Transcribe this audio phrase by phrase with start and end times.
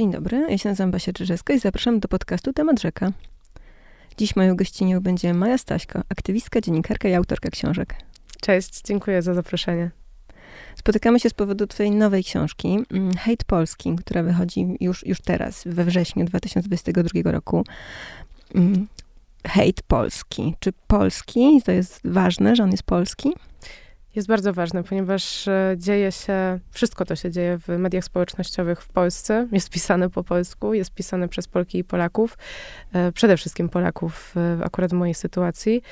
[0.00, 3.12] Dzień dobry, ja się nazywam Basia Czyżewska i zapraszam do podcastu Temat Rzeka.
[4.16, 7.94] Dziś moją gościnią będzie Maja Staśko, aktywistka, dziennikarka i autorka książek.
[8.40, 9.90] Cześć, dziękuję za zaproszenie.
[10.76, 15.62] Spotykamy się z powodu twojej nowej książki, mm, Hate Polski, która wychodzi już, już teraz,
[15.66, 17.64] we wrześniu 2022 roku.
[18.54, 18.86] Mm,
[19.46, 20.54] Hate Polski.
[20.60, 23.32] Czy polski, to jest ważne, że on jest polski?
[24.14, 28.88] Jest bardzo ważne, ponieważ e, dzieje się, wszystko to się dzieje w mediach społecznościowych w
[28.88, 29.48] Polsce.
[29.52, 32.38] Jest pisane po polsku, jest pisane przez Polki i Polaków,
[32.92, 35.82] e, przede wszystkim Polaków, akurat w mojej sytuacji.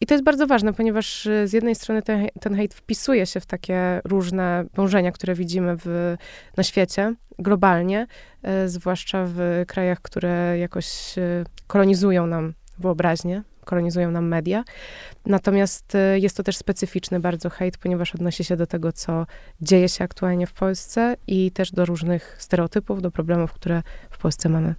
[0.00, 3.40] I to jest bardzo ważne, ponieważ e, z jednej strony ten, ten hejt wpisuje się
[3.40, 6.16] w takie różne dążenia, które widzimy w,
[6.56, 8.06] na świecie, globalnie,
[8.66, 11.14] zwłaszcza w krajach, które jakoś
[11.66, 14.64] kolonizują nam wyobraźnię, kolonizują nam media.
[15.26, 19.26] Natomiast y, jest to też specyficzny bardzo hejt, ponieważ odnosi się do tego, co
[19.60, 24.48] dzieje się aktualnie w Polsce i też do różnych stereotypów, do problemów, które w Polsce
[24.48, 24.74] mamy.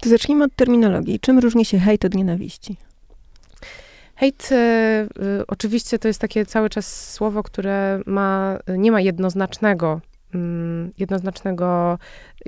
[0.00, 1.20] To zacznijmy od terminologii.
[1.20, 2.76] Czym różni się hejt od nienawiści?
[4.14, 10.00] Hejt, y, y, oczywiście to jest takie cały czas słowo, które ma, nie ma jednoznacznego
[10.98, 11.98] jednoznacznego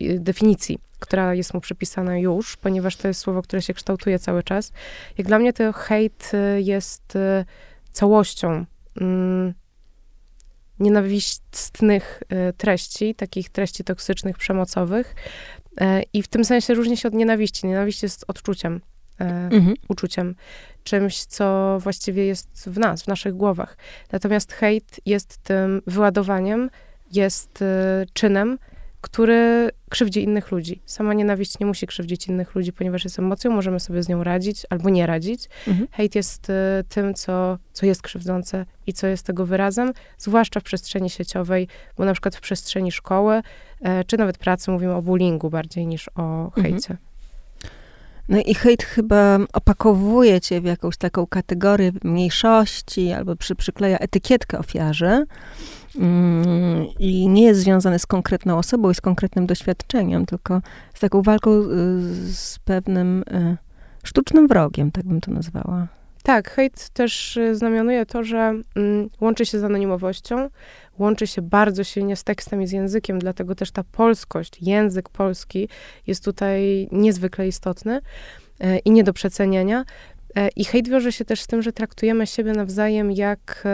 [0.03, 4.43] y, definicji, która jest mu przypisana już, ponieważ to jest słowo, które się kształtuje cały
[4.43, 4.73] czas.
[5.19, 7.45] Jak dla mnie to hejt y, jest y,
[7.93, 8.65] całością
[9.01, 9.55] mm,
[10.81, 12.23] nienawistnych
[12.57, 15.15] treści, takich treści toksycznych, przemocowych.
[16.13, 17.67] I w tym sensie różni się od nienawiści.
[17.67, 18.81] Nienawiść jest odczuciem,
[19.19, 19.75] mhm.
[19.89, 20.35] uczuciem,
[20.85, 23.77] czymś, co właściwie jest w nas, w naszych głowach.
[24.13, 26.71] Natomiast hejt jest tym wyładowaniem
[27.13, 27.65] jest y,
[28.13, 28.59] czynem,
[29.01, 30.83] który krzywdzi innych ludzi.
[30.87, 34.63] Sama nienawiść nie musi krzywdzić innych ludzi, ponieważ jest emocją, możemy sobie z nią radzić
[34.71, 35.49] albo nie radzić.
[35.67, 35.89] Mhm.
[35.91, 36.55] Hejt jest y,
[36.89, 42.05] tym, co, co jest krzywdzące i co jest tego wyrazem, zwłaszcza w przestrzeni sieciowej, bo
[42.05, 43.43] na przykład w przestrzeni szkoły,
[43.81, 46.63] e, czy nawet pracy mówimy o bullyingu bardziej niż o mhm.
[46.63, 46.91] hejcie.
[46.91, 47.09] Mhm.
[48.29, 54.59] No i hejt chyba opakowuje cię w jakąś taką kategorię mniejszości albo przy, przykleja etykietkę
[54.59, 55.25] ofiarze.
[55.97, 60.61] Mm, i nie jest związane z konkretną osobą i z konkretnym doświadczeniem, tylko
[60.95, 61.65] z taką walką y,
[62.33, 63.57] z pewnym y,
[64.05, 65.89] sztucznym wrogiem, tak bym to nazwała.
[66.23, 70.49] Tak, hejt też y, znamionuje to, że mm, łączy się z anonimowością,
[70.99, 75.69] łączy się bardzo silnie z tekstem i z językiem, dlatego też ta polskość, język polski
[76.07, 78.01] jest tutaj niezwykle istotny
[78.85, 79.85] i nie do przecenienia.
[80.57, 83.65] I hejt wiąże się też z tym, że traktujemy siebie nawzajem jak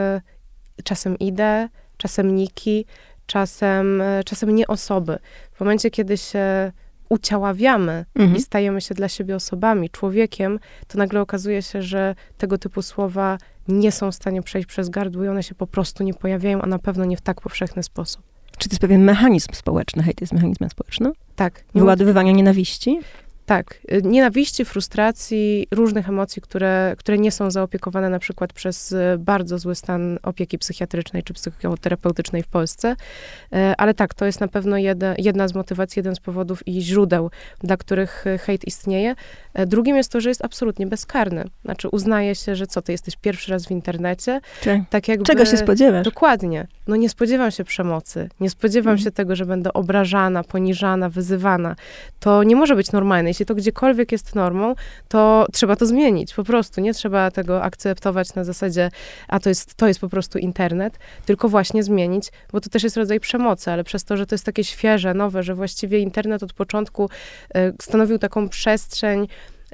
[0.84, 2.86] czasem idę, czasem niki,
[3.26, 5.18] czasem, e, czasem nie osoby.
[5.52, 6.72] W momencie, kiedy się
[7.08, 8.36] uciaławiamy mhm.
[8.36, 13.38] i stajemy się dla siebie osobami, człowiekiem, to nagle okazuje się, że tego typu słowa
[13.68, 16.66] nie są w stanie przejść przez gardło i one się po prostu nie pojawiają, a
[16.66, 18.22] na pewno nie w tak powszechny sposób.
[18.58, 20.02] Czy to jest pewien mechanizm społeczny?
[20.02, 21.12] Hejt jest mechanizmem społecznym?
[21.36, 21.64] Tak.
[21.74, 23.00] Wyładowywania nienawiści?
[23.46, 29.16] Tak, y, nienawiści, frustracji, różnych emocji, które, które nie są zaopiekowane na przykład przez y,
[29.18, 32.92] bardzo zły stan opieki psychiatrycznej czy psychoterapeutycznej w Polsce.
[32.92, 36.80] Y, ale tak, to jest na pewno jedna, jedna z motywacji, jeden z powodów i
[36.80, 39.14] źródeł, dla których hejt istnieje.
[39.66, 41.44] Drugim jest to, że jest absolutnie bezkarny.
[41.64, 44.40] Znaczy uznaje się, że co, ty jesteś pierwszy raz w internecie.
[44.64, 46.04] Tak, tak jakby, Czego się spodziewasz?
[46.04, 46.66] Dokładnie.
[46.86, 48.28] No nie spodziewam się przemocy.
[48.40, 49.04] Nie spodziewam mhm.
[49.04, 51.76] się tego, że będę obrażana, poniżana, wyzywana.
[52.20, 54.74] To nie może być normalne jeśli to gdziekolwiek jest normą,
[55.08, 56.34] to trzeba to zmienić.
[56.34, 58.90] Po prostu nie trzeba tego akceptować na zasadzie,
[59.28, 62.96] a to jest, to jest po prostu internet, tylko właśnie zmienić, bo to też jest
[62.96, 66.52] rodzaj przemocy, ale przez to, że to jest takie świeże, nowe, że właściwie internet od
[66.52, 67.10] początku
[67.56, 69.28] y, stanowił taką przestrzeń,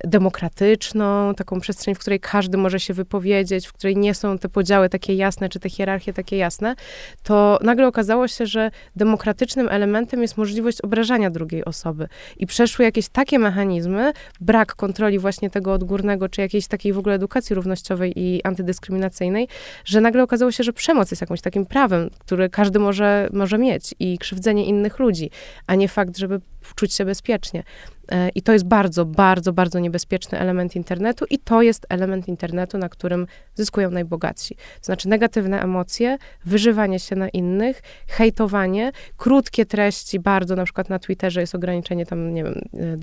[0.05, 4.89] demokratyczną, taką przestrzeń, w której każdy może się wypowiedzieć, w której nie są te podziały
[4.89, 6.75] takie jasne, czy te hierarchie takie jasne,
[7.23, 12.09] to nagle okazało się, że demokratycznym elementem jest możliwość obrażania drugiej osoby.
[12.37, 17.15] I przeszły jakieś takie mechanizmy, brak kontroli właśnie tego odgórnego, czy jakiejś takiej w ogóle
[17.15, 19.49] edukacji równościowej i antydyskryminacyjnej,
[19.85, 23.95] że nagle okazało się, że przemoc jest jakimś takim prawem, które każdy może, może mieć
[23.99, 25.31] i krzywdzenie innych ludzi,
[25.67, 26.41] a nie fakt, żeby
[26.75, 27.63] czuć się bezpiecznie.
[28.11, 32.79] E, I to jest bardzo, bardzo, bardzo niebezpieczny element internetu, i to jest element internetu,
[32.79, 34.55] na którym zyskują najbogatsi.
[34.55, 40.99] To znaczy negatywne emocje, wyżywanie się na innych, hejtowanie, krótkie treści, bardzo, na przykład na
[40.99, 42.61] Twitterze jest ograniczenie tam, nie wiem,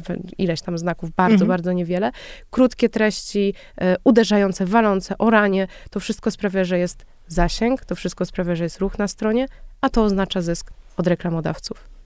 [0.10, 1.48] e, ileś tam znaków, bardzo, mhm.
[1.48, 2.12] bardzo niewiele.
[2.50, 8.56] Krótkie treści, e, uderzające, walące, oranie, to wszystko sprawia, że jest zasięg, to wszystko sprawia,
[8.56, 9.46] że jest ruch na stronie,
[9.82, 11.97] a to oznacza zysk od reklamodawców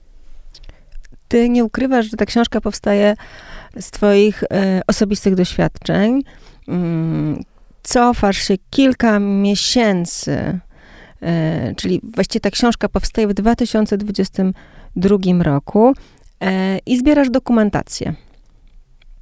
[1.32, 3.14] ty nie ukrywasz, że ta książka powstaje
[3.80, 6.22] z twoich e, osobistych doświadczeń.
[6.68, 7.42] Mm,
[7.82, 10.58] cofasz się kilka miesięcy,
[11.22, 15.94] e, czyli właściwie ta książka powstaje w 2022 roku.
[16.40, 18.14] e, i zbierasz dokumentację.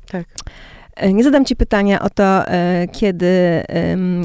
[0.09, 0.27] Tak.
[1.13, 2.43] Nie zadam ci pytania o to,
[2.93, 3.63] kiedy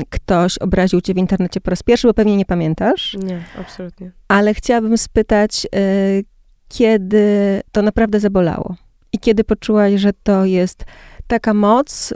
[0.09, 3.17] ktoś obraził cię w internecie po raz pierwszy, bo pewnie nie pamiętasz.
[3.23, 4.11] Nie, absolutnie.
[4.27, 5.67] Ale chciałabym spytać,
[6.67, 8.75] kiedy to naprawdę zabolało
[9.13, 10.85] i kiedy poczułaś, że to jest
[11.27, 12.13] taka moc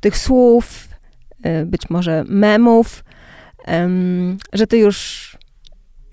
[0.00, 0.88] tych słów,
[1.66, 3.04] być może memów,
[4.52, 5.28] że ty już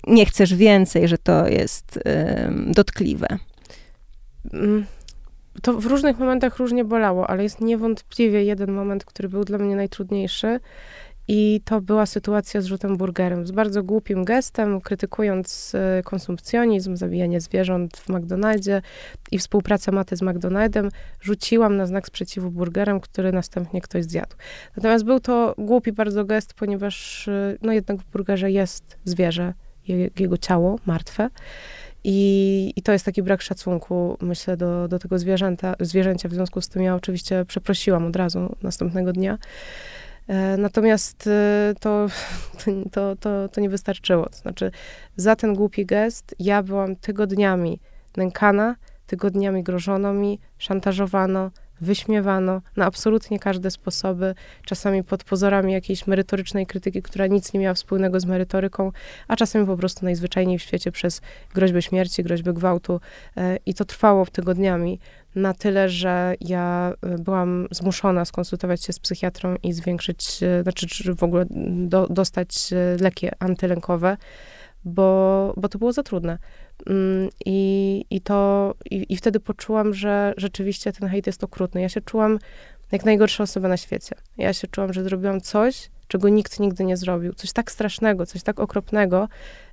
[0.06, 1.98] nie chcesz więcej, że to jest
[2.66, 3.26] dotkliwe.
[4.52, 4.86] Mm,
[5.62, 9.76] to w różnych momentach różnie bolało, ale jest niewątpliwie jeden moment, który był dla mnie
[9.76, 10.60] najtrudniejszy.
[11.28, 17.40] I to była sytuacja z rzutem burgerem, z bardzo głupim gestem, krytykując e, konsumpcjonizm, zabijanie
[17.40, 18.82] zwierząt w McDonaldzie
[19.30, 20.88] i współpracę Maty z McDonaldem,
[21.20, 24.36] rzuciłam na znak sprzeciwu burgerem, który następnie ktoś zjadł.
[24.76, 29.54] Natomiast był to głupi bardzo gest, ponieważ e, no jednak w burgerze jest zwierzę,
[30.18, 31.30] jego ciało martwe.
[32.04, 36.28] I, I to jest taki brak szacunku, myślę, do, do tego zwierzęta, zwierzęcia.
[36.28, 39.38] W związku z tym ja oczywiście przeprosiłam od razu następnego dnia.
[40.28, 42.06] E, natomiast e, to,
[42.92, 44.28] to, to, to nie wystarczyło.
[44.28, 44.70] To znaczy,
[45.16, 47.80] za ten głupi gest ja byłam tygodniami
[48.16, 48.76] nękana,
[49.06, 51.50] tygodniami grożono mi, szantażowano,
[51.80, 54.34] wyśmiewano na absolutnie każde sposoby,
[54.64, 58.92] czasami pod pozorami jakiejś merytorycznej krytyki, która nic nie miała wspólnego z merytoryką,
[59.28, 61.20] a czasami po prostu najzwyczajniej w świecie przez
[61.54, 63.00] groźbę śmierci, groźbę gwałtu.
[63.36, 65.00] E, I to trwało tygodniami
[65.34, 70.86] na tyle, że ja e, byłam zmuszona skonsultować się z psychiatrą i zwiększyć, e, znaczy
[70.86, 72.54] czy w ogóle do, dostać
[73.00, 74.16] leki antylękowe,
[74.84, 76.38] bo, bo to było za trudne.
[76.86, 81.80] Mm, I, i to, i, i wtedy poczułam, że rzeczywiście ten hejt jest okrutny.
[81.80, 82.38] Ja się czułam
[82.92, 84.16] jak najgorsza osoba na świecie.
[84.38, 87.34] Ja się czułam, że zrobiłam coś, czego nikt nigdy nie zrobił.
[87.34, 89.28] Coś tak strasznego, coś tak okropnego,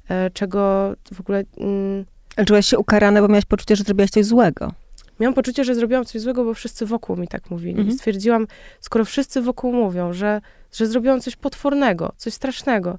[0.09, 1.43] e, czego w ogóle...
[1.57, 2.05] Mm,
[2.35, 4.71] Ale czułaś się ukarana, bo miałaś poczucie, że zrobiłaś coś złego.
[5.19, 7.79] Miałam poczucie, że zrobiłam coś złego, bo wszyscy wokół mi tak mówili.
[7.79, 7.97] Mhm.
[7.97, 8.47] Stwierdziłam,
[8.79, 10.41] skoro wszyscy wokół mówią, że,
[10.73, 12.97] że zrobiłam coś potwornego, coś strasznego,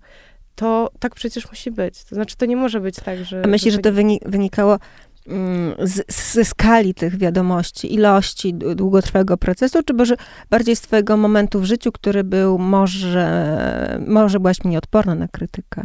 [0.55, 2.05] to tak przecież musi być.
[2.05, 3.43] To znaczy, to nie może być tak, że...
[3.45, 3.91] A myślisz, że to
[4.27, 4.79] wynikało
[5.27, 10.17] mm, z, ze skali tych wiadomości, ilości długotrwałego procesu, czy może
[10.51, 15.83] bardziej z twojego momentu w życiu, który był może, może byłaś mniej odporna na krytykę?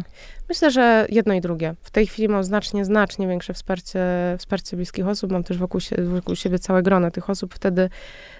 [0.49, 1.75] Myślę, że jedno i drugie.
[1.83, 3.99] W tej chwili mam znacznie, znacznie większe wsparcie,
[4.37, 5.31] wsparcie bliskich osób.
[5.31, 7.53] Mam też wokół, sie, wokół siebie całe grono tych osób.
[7.53, 7.89] Wtedy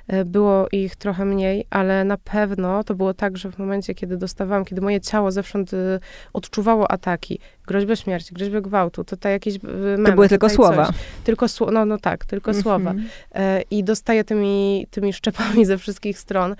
[0.08, 4.18] e, było ich trochę mniej, ale na pewno to było tak, że w momencie, kiedy
[4.18, 6.00] dostawałam, kiedy moje ciało zewsząd e,
[6.34, 10.86] odczuwało ataki, groźbę śmierci, groźbę gwałtu, to te jakieś e, memy, To były tylko słowa.
[10.86, 12.64] Coś, tylko słowa, no, no tak, tylko mm -hmm.
[12.64, 12.94] słowa.
[13.72, 16.56] I dostaję tymi, tymi szczepami ze wszystkich stron,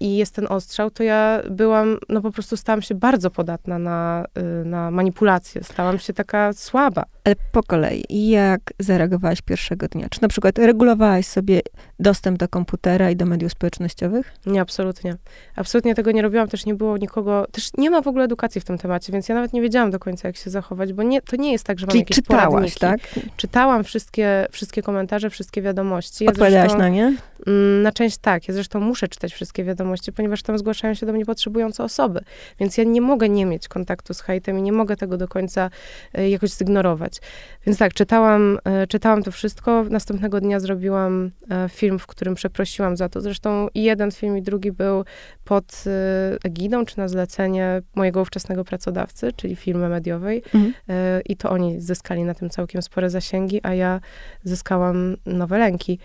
[0.00, 4.24] i jest ten ostrzał, to ja byłam, no po prostu stałam się bardzo podatna na,
[4.62, 5.64] y, na manipulację.
[5.64, 7.04] Stałam się taka słaba.
[7.24, 10.08] Ale po kolei, jak zareagowałaś pierwszego dnia?
[10.10, 11.60] Czy na przykład regulowałaś sobie
[12.00, 14.32] dostęp do komputera i do mediów społecznościowych?
[14.46, 15.16] Nie, absolutnie.
[15.56, 18.64] Absolutnie tego nie robiłam, też nie było nikogo, też nie ma w ogóle edukacji w
[18.64, 21.36] tym temacie, więc ja nawet nie wiedziałam do końca, jak się zachować, bo nie, to
[21.36, 22.80] nie jest tak, że mam Czyli jakieś czytałaś, poradniki.
[22.80, 23.00] tak?
[23.36, 26.24] Czytałam wszystkie, wszystkie komentarze, wszystkie wiadomości.
[26.24, 27.16] Ja Odpowiadałaś na nie?
[27.46, 28.48] Mm, na część tak.
[28.48, 32.20] Ja zresztą muszę czytać wszystkie wiadomości, ponieważ tam zgłaszają się do mnie potrzebujące osoby.
[32.60, 35.70] Więc ja nie mogę nie mieć kontaktu z hejtem i nie mogę tego do końca
[36.18, 37.20] y, jakoś zignorować.
[37.66, 39.84] Więc tak, czytałam, y, czytałam to wszystko.
[39.90, 43.20] Następnego dnia zrobiłam y, film, w którym przeprosiłam za to.
[43.20, 45.04] Zresztą i jeden film, i drugi był
[45.44, 45.84] pod
[46.44, 50.42] egidą, czy na zlecenie mojego ówczesnego pracodawcy, czyli firmy mediowej.
[50.54, 50.72] Mhm.
[51.24, 54.00] I to oni zyskali na tym całkiem spore zasięgi, a ja
[54.44, 55.98] zyskałam nowe lęki.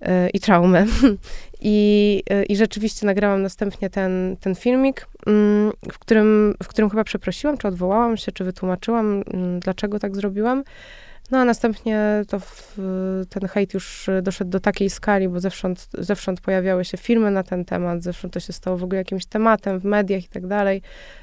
[0.00, 0.86] E, i traumę.
[1.60, 7.04] I, e, I rzeczywiście nagrałam następnie ten, ten filmik, mm, w którym, w którym chyba
[7.04, 10.64] przeprosiłam, czy odwołałam się, czy wytłumaczyłam, mm, dlaczego tak zrobiłam.
[11.30, 12.76] No a następnie to w,
[13.28, 17.64] ten hejt już doszedł do takiej skali, bo zewsząd, zewsząd pojawiały się filmy na ten
[17.64, 20.82] temat, zewsząd to się stało w ogóle jakimś tematem w mediach i tak dalej,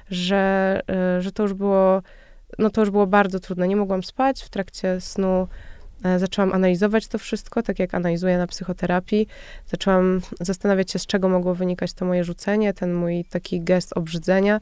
[0.10, 2.02] że, e, że to już było,
[2.60, 3.68] no to już było bardzo trudne.
[3.68, 5.48] Nie mogłam spać w trakcie snu.
[6.04, 9.28] E, zaczęłam analizować to wszystko, tak jak analizuję na psychoterapii.
[9.68, 14.60] Zaczęłam zastanawiać się, z czego mogło wynikać to moje rzucenie, ten mój taki gest obrzydzenia.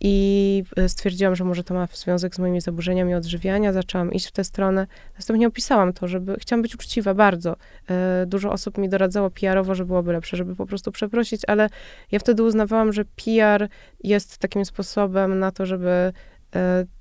[0.00, 3.72] I e, stwierdziłam, że może to ma związek z moimi zaburzeniami odżywiania.
[3.72, 4.86] Zaczęłam iść w tę stronę.
[5.14, 7.56] Następnie opisałam to, żeby chciałam być uczciwa bardzo.
[7.90, 11.68] E, dużo osób mi doradzało PR-owo, że byłoby lepsze, żeby po prostu przeprosić, ale
[12.12, 13.68] ja wtedy uznawałam, że PR
[14.04, 16.12] jest takim sposobem na to, żeby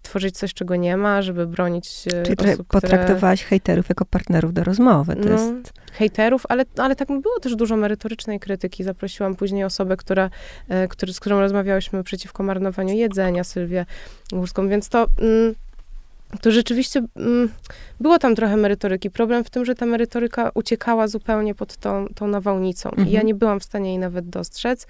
[0.02, 3.50] tworzyć coś, czego nie ma, żeby bronić e, Czyli osób, potraktowałaś które...
[3.50, 5.16] hejterów jako partnerów do rozmowy.
[5.16, 5.74] To no, jest...
[5.94, 8.84] Hejterów, ale, ale tak było też dużo merytorycznej krytyki.
[8.84, 10.30] Zaprosiłam później osobę, która,
[10.70, 13.86] e, który, z którą rozmawiałyśmy przeciwko marnowaniu jedzenia, Sylwię
[14.32, 15.08] Górską, więc to...
[15.20, 15.56] Mm,
[16.42, 17.50] to rzeczywiście mm,
[18.00, 19.10] było tam trochę merytoryki.
[19.10, 22.90] Problem w tym, że ta merytoryka uciekała zupełnie pod tą, tą nawałnicą.
[22.90, 23.08] Mhm.
[23.08, 23.28] I ja mhm.
[23.28, 24.88] nie byłam w stanie jej nawet dostrzec.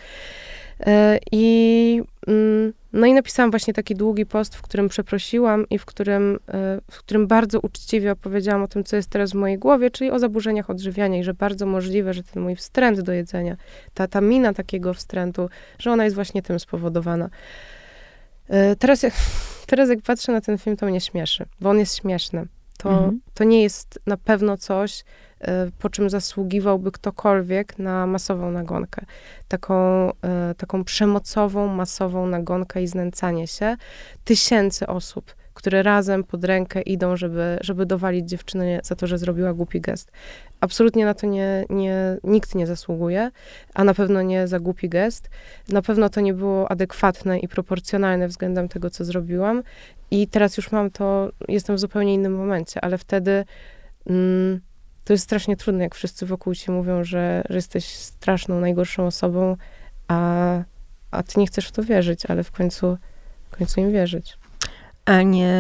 [0.86, 5.86] E, I, mm, no i napisałam właśnie taki długi post, w którym przeprosiłam i w
[5.86, 9.92] którym, e, w którym bardzo uczciwie opowiedziałam o tym, co jest teraz w mojej głowie,
[9.92, 13.58] czyli o zaburzeniach odżywiania i że bardzo możliwe, że ten mój wstręt do jedzenia,
[13.94, 15.50] ta, ta mina takiego wstrętu,
[15.80, 17.30] że ona jest właśnie tym spowodowana.
[18.50, 19.13] E, teraz jak,
[19.68, 22.48] teraz jak patrzę na ten film, to mnie śmieszy, bo on jest śmieszny.
[22.78, 23.22] To, mhm.
[23.34, 25.04] to nie jest na pewno coś,
[25.79, 29.05] po czym zasługiwałby ktokolwiek na masową nagonkę.
[29.47, 33.75] Taką, e, taką przemocową, masową nagonkę i znęcanie się
[34.23, 39.53] tysięcy osób które razem pod rękę idą, żeby, żeby dowalić dziewczynę za to, że zrobiła
[39.53, 40.12] głupi gest.
[40.59, 43.31] Absolutnie na to nie, nie, nikt nie zasługuje,
[43.73, 45.29] a na pewno nie za głupi gest.
[45.69, 49.63] Na pewno to nie było adekwatne i proporcjonalne względem tego, co zrobiłam.
[50.12, 53.45] I teraz już mam to, jestem w zupełnie innym momencie, ale wtedy
[54.09, 54.62] mm,
[55.03, 59.57] to jest strasznie trudne, jak wszyscy wokół ci mówią, że, że jesteś straszną, najgorszą osobą,
[60.07, 60.57] a,
[61.12, 62.98] a ty nie chcesz w to wierzyć, ale w końcu,
[63.51, 64.38] w końcu im wierzyć.
[65.05, 65.55] A nie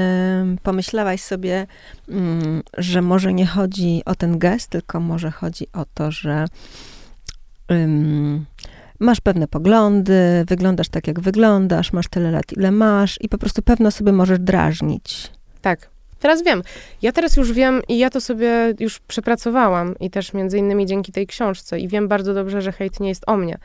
[0.63, 1.67] pomyślałaś sobie,
[2.09, 6.45] mm, że może nie chodzi o ten gest, tylko może chodzi o to, że
[7.69, 8.45] um,
[8.99, 13.61] masz pewne poglądy, wyglądasz tak, jak wyglądasz, masz tyle lat, ile masz i po prostu
[13.61, 15.31] pewno sobie możesz drażnić.
[15.61, 15.92] Tak.
[16.23, 16.63] Teraz wiem.
[17.01, 21.11] Ja teraz już wiem i ja to sobie już przepracowałam i też między innymi dzięki
[21.11, 23.57] tej książce i wiem bardzo dobrze, że hejt nie jest o mnie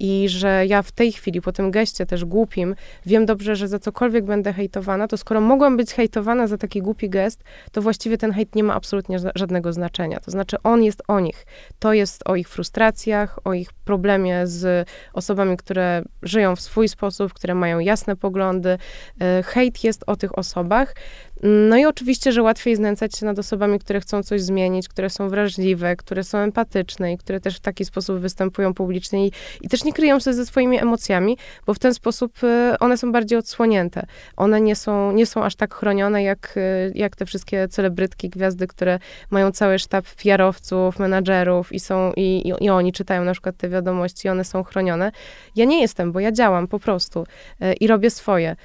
[0.00, 2.74] i że ja w tej chwili, po tym geście też głupim,
[3.06, 7.10] wiem dobrze, że za cokolwiek będę hejtowana, to skoro mogłam być hejtowana za taki głupi
[7.10, 10.20] gest, to właściwie ten hejt nie ma absolutnie żadnego znaczenia.
[10.20, 11.46] To znaczy on jest o nich.
[11.78, 17.32] To jest o ich frustracjach, o ich problemie z osobami, które żyją w swój sposób,
[17.32, 18.78] które mają jasne poglądy.
[19.20, 20.94] E, hejt jest o tych osobach.
[21.42, 25.28] No i oczywiście, że łatwiej znęcać się nad osobami, które chcą coś zmienić, które są
[25.28, 29.84] wrażliwe, które są empatyczne i które też w taki sposób występują publicznie i, i też
[29.84, 34.06] nie kryją się ze swoimi emocjami, bo w ten sposób y, one są bardziej odsłonięte.
[34.36, 38.66] One nie są, nie są aż tak chronione jak, y, jak te wszystkie celebrytki, gwiazdy,
[38.66, 38.98] które
[39.30, 43.68] mają cały sztab PR-owców, menadżerów i są, i, i, i oni czytają na przykład te
[43.68, 45.12] wiadomości i one są chronione.
[45.56, 47.26] Ja nie jestem, bo ja działam po prostu
[47.62, 48.56] y, i robię swoje.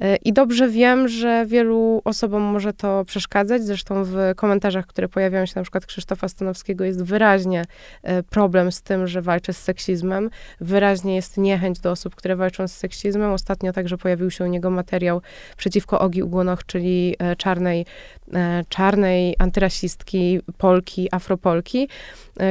[0.00, 3.62] E, I dobrze wiem, że wielu osobom może to przeszkadzać.
[3.64, 7.64] Zresztą w komentarzach, które pojawiają się na przykład Krzysztofa Stanowskiego, jest wyraźnie
[8.02, 10.30] e, problem z tym, że walczy z seksizmem.
[10.60, 13.32] Wyraźnie jest niechęć do osób, które walczą z seksizmem.
[13.32, 15.22] Ostatnio także pojawił się u niego materiał
[15.56, 17.86] przeciwko Ogi Ugonoch, czyli e, czarnej,
[18.68, 21.88] czarnej antyrasistki, Polki, Afropolki,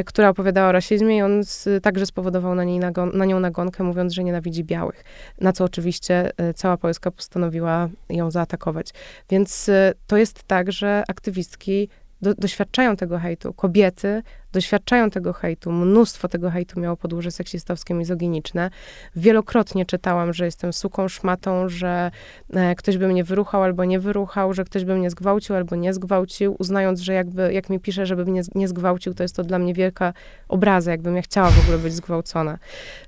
[0.06, 3.84] która opowiadała o rasizmie i on z, także spowodował na, niej nagon, na nią nagonkę,
[3.84, 5.04] mówiąc, że nienawidzi białych.
[5.42, 8.94] Na co oczywiście cała Polska postanowiła ją zaatakować.
[9.30, 11.90] Więc y, to jest tak, że aktywistki
[12.22, 13.54] do, doświadczają tego hejtu.
[13.54, 15.72] Kobiety doświadczają tego hejtu.
[15.72, 18.70] Mnóstwo tego hejtu miało podłoże seksistowskie, mizoginiczne.
[19.16, 22.12] Wielokrotnie czytałam, że jestem suką, szmatą, że
[22.54, 25.94] e, ktoś by mnie wyruchał albo nie wyruchał, że ktoś by mnie zgwałcił albo nie
[25.94, 29.60] zgwałcił, uznając, że jakby, jak mi pisze, żeby mnie nie zgwałcił, to jest to dla
[29.60, 30.14] mnie wielka
[30.48, 32.58] obraza, jakbym ja chciała w ogóle być zgwałcona.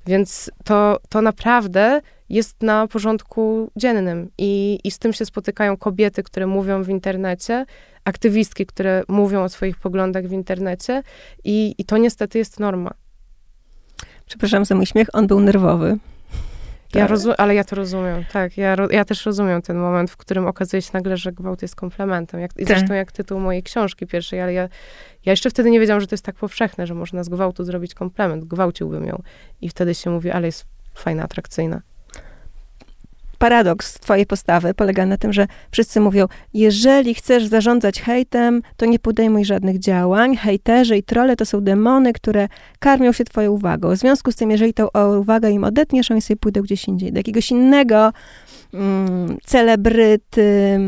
[0.06, 2.02] Więc to, to naprawdę
[2.32, 7.66] jest na porządku dziennym i, i z tym się spotykają kobiety, które mówią w internecie,
[8.04, 11.04] aktywistki, które mówią o swoich poglądach w internecie
[11.44, 12.92] i, i to niestety jest norma.
[14.26, 15.98] Przepraszam za mój śmiech, on był nerwowy.
[16.94, 18.58] Ja rozum- ale ja to rozumiem, tak.
[18.58, 22.40] Ja, ja też rozumiem ten moment, w którym okazuje się nagle, że gwałt jest komplementem.
[22.40, 22.68] Jak, I tak.
[22.68, 24.70] zresztą jak tytuł mojej książki pierwszej, ale ja,
[25.26, 27.94] ja jeszcze wtedy nie wiedziałam, że to jest tak powszechne, że można z gwałtu zrobić
[27.94, 28.46] komplement.
[28.46, 29.22] Gwałciłbym ją.
[29.62, 31.82] I wtedy się mówi, ale jest fajna, atrakcyjna
[33.42, 39.00] paradoks twojej postawy polega na tym, że wszyscy mówią, jeżeli chcesz zarządzać hejtem, to nie
[39.00, 40.36] podejmuj żadnych działań.
[40.36, 42.48] Hejterzy i trole to są demony, które
[42.80, 43.96] karmią się twoją uwagą.
[43.96, 44.88] W związku z tym, jeżeli tą
[45.20, 48.14] uwagę im odetniesz, oni sobie pójdą gdzieś indziej, do jakiegoś innego
[48.74, 50.80] mm, celebryty,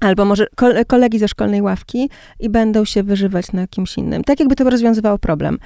[0.00, 0.46] albo może
[0.86, 4.24] kolegi ze szkolnej ławki i będą się wyżywać na kimś innym.
[4.24, 5.58] Tak jakby to rozwiązywało problem.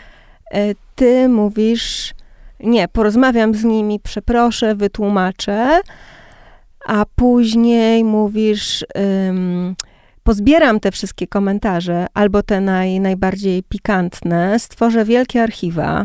[0.52, 2.14] E, ty mówisz,
[2.62, 5.80] nie, porozmawiam z nimi, przeproszę, wytłumaczę,
[6.86, 8.84] a później mówisz,
[9.28, 9.76] ym,
[10.22, 16.04] pozbieram te wszystkie komentarze, albo te naj, najbardziej pikantne, stworzę wielkie archiwa,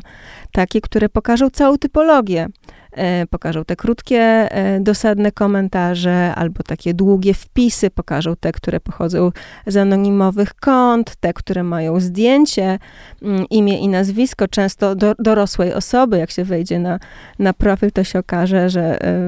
[0.55, 2.47] takie, które pokażą całą typologię
[2.95, 9.31] E, pokażą te krótkie, e, dosadne komentarze, albo takie długie wpisy, pokażą te, które pochodzą
[9.67, 12.79] z anonimowych kont, te, które mają zdjęcie,
[13.21, 16.17] mm, imię i nazwisko, często do, dorosłej osoby.
[16.17, 16.99] Jak się wejdzie na,
[17.39, 19.19] na profil, to się okaże, że e,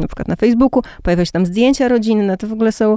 [0.00, 2.96] na przykład na Facebooku pojawia się tam zdjęcia rodzinne, to w ogóle są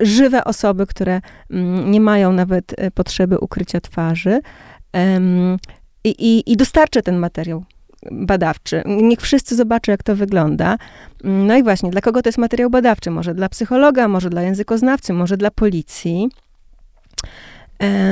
[0.00, 4.40] żywe osoby, które mm, nie mają nawet potrzeby ukrycia twarzy.
[6.04, 7.64] I, i, i dostarczę ten materiał
[8.10, 8.82] badawczy.
[8.86, 10.76] Niech wszyscy zobaczą, jak to wygląda.
[11.24, 13.10] No i właśnie, dla kogo to jest materiał badawczy?
[13.10, 16.28] Może dla psychologa, może dla językoznawcy, może dla policji.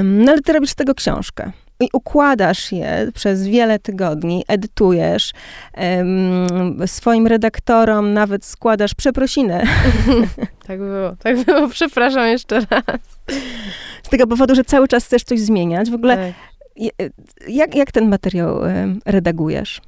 [0.05, 5.33] No ale ty robisz z tego książkę i układasz je przez wiele tygodni, edytujesz,
[6.87, 9.63] swoim redaktorom nawet składasz przeprosinę.
[10.67, 13.01] tak było, tak było, przepraszam jeszcze raz.
[14.03, 15.91] Z tego powodu, że cały czas chcesz coś zmieniać.
[15.91, 16.35] W ogóle tak.
[17.49, 18.61] Jak, jak ten materiał
[19.07, 19.81] redagujesz?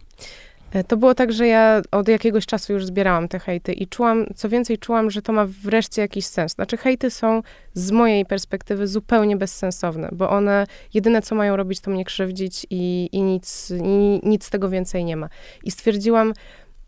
[0.75, 4.27] E, to było tak, że ja od jakiegoś czasu już zbierałam te hejty i czułam,
[4.37, 6.53] co więcej, czułam, że to ma wreszcie jakiś sens.
[6.53, 7.43] Znaczy, hejty są
[7.75, 13.09] z mojej perspektywy zupełnie bezsensowne, bo one jedyne, co mają robić, to mnie krzywdzić i,
[13.13, 15.29] i nic, i nic z tego więcej nie ma.
[15.65, 16.33] I stwierdziłam,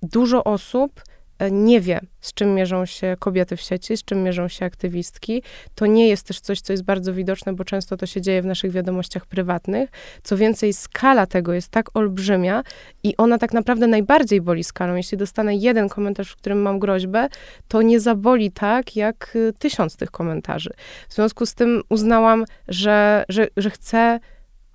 [0.03, 1.16] dużo osób E,
[1.51, 5.43] nie wie, z czym mierzą się kobiety w sieci, z czym mierzą się aktywistki.
[5.75, 8.47] To nie jest też coś, co jest bardzo widoczne, bo często to się dzieje w
[8.47, 9.91] naszych wiadomościach prywatnych.
[10.23, 12.63] Co więcej, skala tego jest tak olbrzymia
[13.03, 14.95] i ona tak naprawdę najbardziej boli skalą.
[14.95, 17.29] Jeśli dostanę jeden komentarz, w którym mam groźbę,
[17.69, 20.71] to nie zaboli tak, jak y, tysiąc tych komentarzy.
[21.09, 24.21] W związku z tym uznałam, że, że, że chcę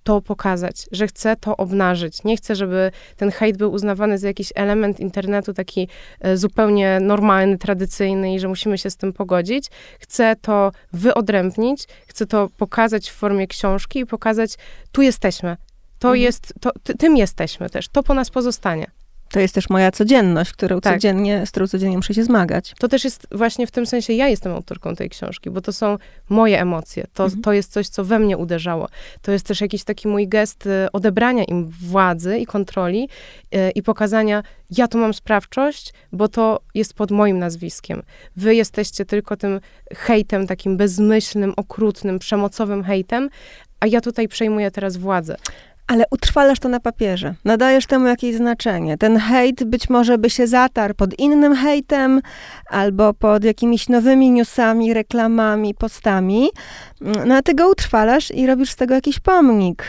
[0.03, 2.23] to pokazać, że chcę to obnażyć.
[2.23, 5.87] Nie chcę, żeby ten hejt był uznawany za jakiś element internetu taki
[6.19, 9.67] e, zupełnie normalny, tradycyjny i że musimy się z tym pogodzić.
[9.99, 14.55] Chcę to wyodrębnić, chcę to pokazać w formie książki i pokazać,
[14.91, 15.57] tu jesteśmy.
[15.99, 16.21] To mhm.
[16.21, 17.89] jest, to, tym jesteśmy też.
[17.89, 19.00] To po nas pozostanie.
[19.31, 20.93] To jest też moja codzienność, którą tak.
[20.93, 22.73] codziennie, z którą codziennie muszę się zmagać.
[22.79, 25.97] To też jest właśnie w tym sensie, ja jestem autorką tej książki, bo to są
[26.29, 27.07] moje emocje.
[27.13, 27.41] To, mhm.
[27.41, 28.87] to jest coś, co we mnie uderzało.
[29.21, 33.09] To jest też jakiś taki mój gest y, odebrania im władzy i kontroli
[33.51, 38.03] yy, i pokazania, ja tu mam sprawczość, bo to jest pod moim nazwiskiem.
[38.35, 39.59] Wy jesteście tylko tym
[39.93, 43.29] hejtem, takim bezmyślnym, okrutnym, przemocowym hejtem,
[43.79, 45.35] a ja tutaj przejmuję teraz władzę
[45.91, 48.97] ale utrwalasz to na papierze, nadajesz temu jakieś znaczenie.
[48.97, 52.21] Ten hejt być może by się zatarł pod innym hejtem
[52.69, 56.49] albo pod jakimiś nowymi newsami, reklamami, postami,
[57.25, 59.83] no a ty go utrwalasz i robisz z tego jakiś pomnik.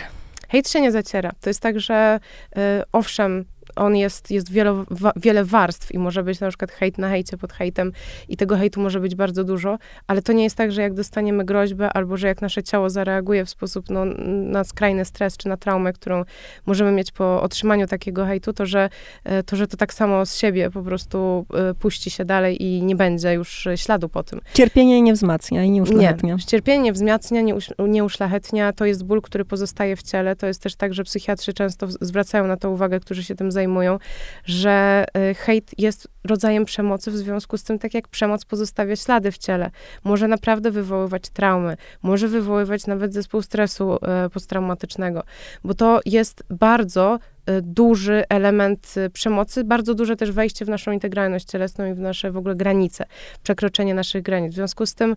[0.48, 1.32] Hejt się nie zaciera.
[1.40, 2.20] To jest tak, że
[2.56, 2.60] y,
[2.92, 3.44] owszem,
[3.76, 7.36] on jest, jest wielo, wa, wiele warstw i może być na przykład hejt na hejcie
[7.36, 7.92] pod hejtem
[8.28, 11.44] i tego hejtu może być bardzo dużo, ale to nie jest tak, że jak dostaniemy
[11.44, 15.56] groźbę albo że jak nasze ciało zareaguje w sposób no, na skrajny stres czy na
[15.56, 16.24] traumę, którą
[16.66, 18.88] możemy mieć po otrzymaniu takiego hejtu, to że
[19.24, 22.82] e, to, że to tak samo z siebie po prostu e, puści się dalej i
[22.82, 24.40] nie będzie już śladu po tym.
[24.54, 26.34] Cierpienie nie wzmacnia i nie uszlachetnia.
[26.34, 30.36] Nie, cierpienie nie wzmacnia, nie, uś, nie uszlachetnia, to jest ból, który pozostaje w ciele,
[30.36, 33.61] to jest też tak, że psychiatrzy często zwracają na to uwagę, którzy się tym zajmują,
[33.62, 33.98] zajmują,
[34.44, 39.32] że y, hejt jest rodzajem przemocy, w związku z tym, tak jak przemoc pozostawia ślady
[39.32, 39.70] w ciele,
[40.04, 45.22] może naprawdę wywoływać traumy, może wywoływać nawet zespół stresu y, posttraumatycznego,
[45.64, 47.18] bo to jest bardzo
[47.50, 51.98] Y, duży element y, przemocy, bardzo duże też wejście w naszą integralność cielesną i w
[51.98, 53.04] nasze w ogóle granice,
[53.42, 54.52] przekroczenie naszych granic.
[54.52, 55.16] W związku z tym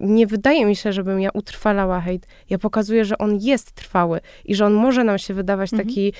[0.00, 2.26] nie wydaje mi się, żebym ja utrwalała hejt.
[2.50, 5.88] Ja pokazuję, że on jest trwały i że on może nam się wydawać mhm.
[5.88, 6.12] taki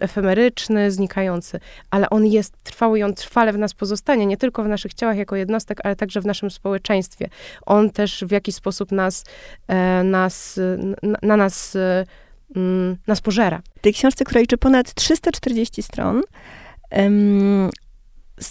[0.00, 1.60] efemeryczny, znikający,
[1.90, 5.16] ale on jest trwały i on trwale w nas pozostanie, nie tylko w naszych ciałach
[5.16, 7.28] jako jednostek, ale także w naszym społeczeństwie.
[7.66, 9.24] On też w jakiś sposób nas,
[10.04, 10.60] nas
[11.02, 11.76] na, na nas
[12.56, 13.62] mm, nas pożera.
[13.78, 16.22] W tej książce, która liczy ponad 340 stron,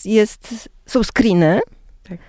[0.06, 1.60] jest, są screeny,
[2.04, 2.20] tak.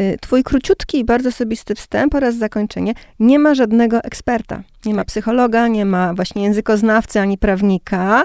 [0.00, 2.94] Y, twój króciutki i bardzo osobisty wstęp oraz zakończenie.
[3.20, 4.62] Nie ma żadnego eksperta.
[4.84, 5.06] Nie ma tak.
[5.06, 8.24] psychologa, nie ma właśnie językoznawcy ani prawnika.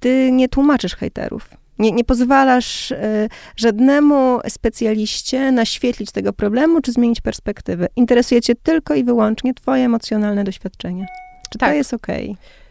[0.00, 1.50] Ty nie tłumaczysz hejterów.
[1.78, 7.86] Nie, nie pozwalasz y, żadnemu specjaliście naświetlić tego problemu czy zmienić perspektywy.
[7.96, 11.06] Interesuje cię tylko i wyłącznie twoje emocjonalne doświadczenie.
[11.50, 11.70] Czy tak.
[11.70, 12.30] to jest okej?
[12.30, 12.63] Okay?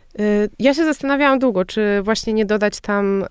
[0.60, 3.28] Ja się zastanawiałam długo, czy właśnie nie dodać tam y,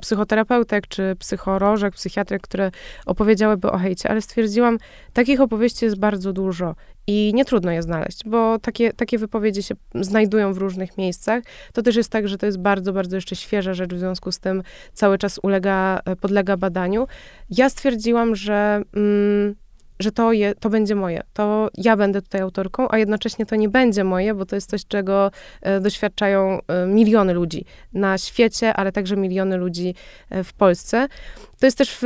[0.00, 2.70] psychoterapeutek, czy psychorożek, psychiatrek, które
[3.06, 4.78] opowiedziałyby o hejcie, ale stwierdziłam,
[5.12, 6.74] takich opowieści jest bardzo dużo
[7.06, 11.44] i nie trudno je znaleźć, bo takie, takie wypowiedzi się znajdują w różnych miejscach.
[11.72, 14.38] To też jest tak, że to jest bardzo, bardzo jeszcze świeża rzecz, w związku z
[14.38, 17.06] tym cały czas ulega, podlega badaniu.
[17.50, 18.82] Ja stwierdziłam, że...
[18.94, 19.61] Mm,
[20.02, 23.68] że to, je, to będzie moje, to ja będę tutaj autorką, a jednocześnie to nie
[23.68, 25.30] będzie moje, bo to jest coś, czego
[25.62, 29.94] e, doświadczają e, miliony ludzi na świecie, ale także miliony ludzi
[30.30, 31.08] e, w Polsce.
[31.60, 32.04] To jest też w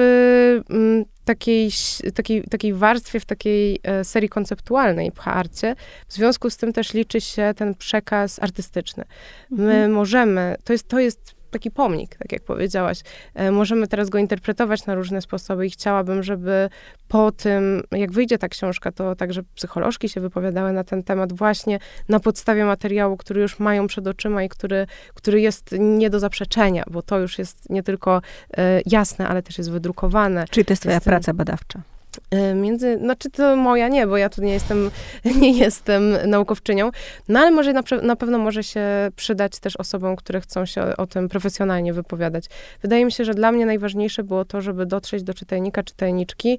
[0.70, 1.70] mm, takiej,
[2.14, 5.76] takiej, takiej warstwie, w takiej serii konceptualnej w Harcie.
[6.08, 9.04] W związku z tym też liczy się ten przekaz artystyczny.
[9.50, 9.92] My mhm.
[9.92, 13.00] możemy, to jest, to jest taki pomnik, tak jak powiedziałaś.
[13.34, 16.68] E, możemy teraz go interpretować na różne sposoby i chciałabym, żeby
[17.08, 21.78] po tym, jak wyjdzie ta książka, to także psycholożki się wypowiadały na ten temat właśnie
[22.08, 26.84] na podstawie materiału, który już mają przed oczyma i który, który jest nie do zaprzeczenia,
[26.90, 28.22] bo to już jest nie tylko
[28.56, 30.44] e, jasne, ale też jest wydrukowane.
[30.50, 31.95] Czyli to jest twoja jest, praca badawcza.
[32.30, 34.90] E, między, znaczy to moja nie, bo ja tu nie jestem,
[35.40, 36.90] nie jestem naukowczynią,
[37.28, 38.80] no ale może na, na pewno może się
[39.16, 42.44] przydać też osobom, które chcą się o, o, tym profesjonalnie wypowiadać.
[42.82, 46.58] Wydaje mi się, że dla mnie najważniejsze było to, żeby dotrzeć do czytelnika, czytelniczki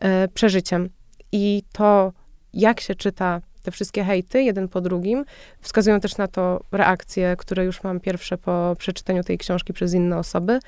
[0.00, 0.88] e, przeżyciem.
[1.32, 2.12] I to,
[2.52, 5.24] jak się czyta te wszystkie hejty, jeden po drugim,
[5.60, 10.18] wskazują też na to reakcje, które już mam pierwsze po przeczytaniu tej książki przez inne
[10.18, 10.58] osoby.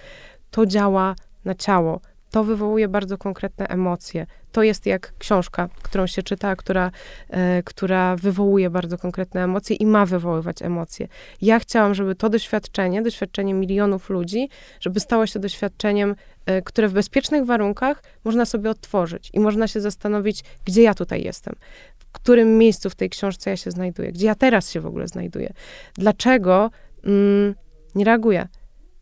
[0.50, 4.26] To działa na ciało to wywołuje bardzo konkretne emocje.
[4.52, 6.90] To jest jak książka, którą się czyta, która,
[7.30, 11.08] e, która wywołuje bardzo konkretne emocje i ma wywoływać emocje.
[11.42, 14.48] Ja chciałam, żeby to doświadczenie, doświadczenie milionów ludzi,
[14.80, 16.14] żeby stało się doświadczeniem,
[16.46, 21.22] e, które w bezpiecznych warunkach można sobie odtworzyć i można się zastanowić, gdzie ja tutaj
[21.22, 21.54] jestem,
[21.98, 25.08] w którym miejscu w tej książce ja się znajduję, gdzie ja teraz się w ogóle
[25.08, 25.52] znajduję,
[25.94, 26.70] dlaczego
[27.04, 27.54] mm,
[27.94, 28.48] nie reaguję,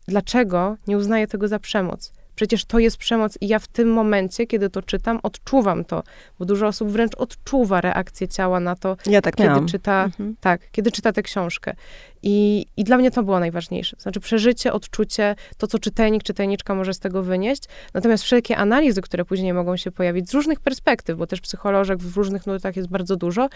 [0.09, 4.47] dlaczego nie uznaję tego za przemoc Przecież to jest przemoc i ja w tym momencie,
[4.47, 6.03] kiedy to czytam, odczuwam to,
[6.39, 9.67] bo dużo osób wręcz odczuwa reakcję ciała na to, ja tak kiedy miałam.
[9.67, 10.37] czyta, mhm.
[10.41, 11.75] tak, kiedy czyta tę książkę.
[12.23, 13.97] I, I dla mnie to było najważniejsze.
[14.01, 17.63] Znaczy przeżycie, odczucie, to, co czytelnik, czytelniczka może z tego wynieść.
[17.95, 22.17] Natomiast wszelkie analizy, które później mogą się pojawić z różnych perspektyw, bo też psycholożek w
[22.17, 23.49] różnych nurtach jest bardzo dużo,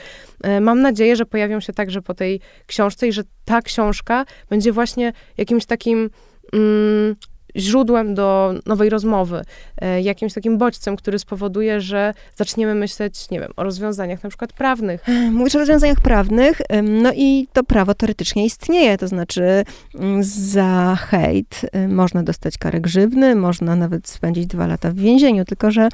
[0.42, 4.72] e, mam nadzieję, że pojawią się także po tej książce i że ta książka będzie
[4.72, 6.10] właśnie jakimś takim
[6.52, 7.16] mm,
[7.56, 9.42] źródłem do nowej rozmowy,
[9.80, 14.52] e, jakimś takim bodźcem, który spowoduje, że zaczniemy myśleć, nie wiem, o rozwiązaniach na przykład
[14.52, 15.04] prawnych.
[15.32, 21.60] Mówisz o rozwiązaniach prawnych, no i to prawo teoretycznie istnieje, to znaczy mm, za hejt
[21.88, 25.88] można dostać karę grzywny, można nawet spędzić dwa lata w więzieniu, tylko że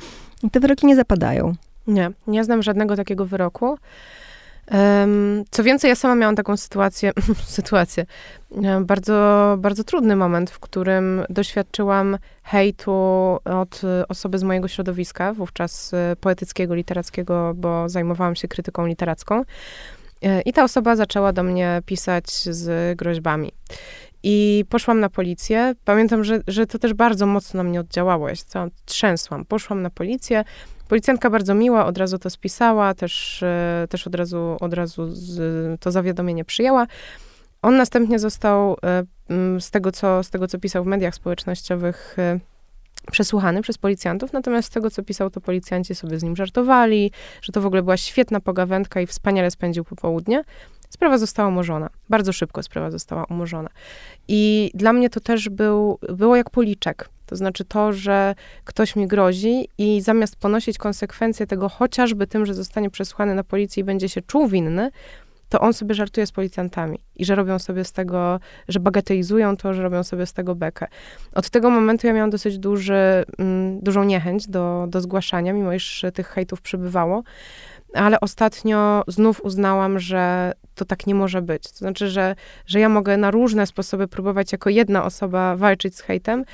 [0.53, 1.55] te wyroki nie zapadają.
[1.87, 3.79] Nie, nie znam żadnego takiego wyroku.
[5.50, 7.12] Co więcej, ja sama miałam taką sytuację,
[7.59, 8.07] sytuację,
[8.81, 12.92] bardzo, bardzo trudny moment, w którym doświadczyłam hejtu
[13.44, 19.42] od osoby z mojego środowiska, wówczas e, poetyckiego, literackiego, bo zajmowałam się krytyką literacką.
[20.22, 23.52] E, I ta osoba zaczęła do mnie pisać z groźbami.
[24.22, 25.74] I poszłam na policję.
[25.85, 28.28] Pamiętam, że, że to też bardzo mocno na mnie oddziałało.
[28.28, 28.44] Ja się
[28.85, 29.44] trzęsłam.
[29.44, 30.44] Poszłam na policję.
[30.88, 35.81] Policjantka bardzo miła, od razu to spisała, też, e, też od razu, od razu z,
[35.81, 36.87] to zawiadomienie przyjęła.
[37.62, 39.05] On następnie został, e,
[39.61, 42.40] z tego, co, z tego, co pisał w mediach społecznościowych, e,
[43.12, 47.11] przesłuchany przez policjantów, natomiast z tego, co pisał, to policjanci sobie z nim żartowali,
[47.42, 50.42] że to w ogóle była świetna pogawędka i wspaniale spędził popołudnie.
[50.90, 51.90] Sprawa została umorzona.
[52.09, 53.68] Bardzo szybko sprawa została umorzona.
[54.29, 57.09] I dla mnie to też był, było jak policzek.
[57.28, 62.54] To znaczy to, że ktoś mi grozi i zamiast ponosić konsekwencje tego chociażby tym, że
[62.54, 64.90] zostanie przesłuchany na policji i będzie się czuł winny,
[65.48, 69.74] to on sobie żartuje z policjantami i że robią sobie z tego, że bagatelizują to,
[69.74, 70.86] że robią sobie z tego bekę.
[71.34, 76.04] Od tego momentu ja miałam dosyć duży, mm, dużą niechęć do, do zgłaszania, mimo iż
[76.14, 77.22] tych hejtów przybywało
[77.94, 81.62] ale ostatnio znów uznałam, że to tak nie może być.
[81.62, 82.35] To znaczy, że,
[82.66, 86.44] że ja mogę na różne sposoby próbować jako jedna osoba walczyć z hejtem,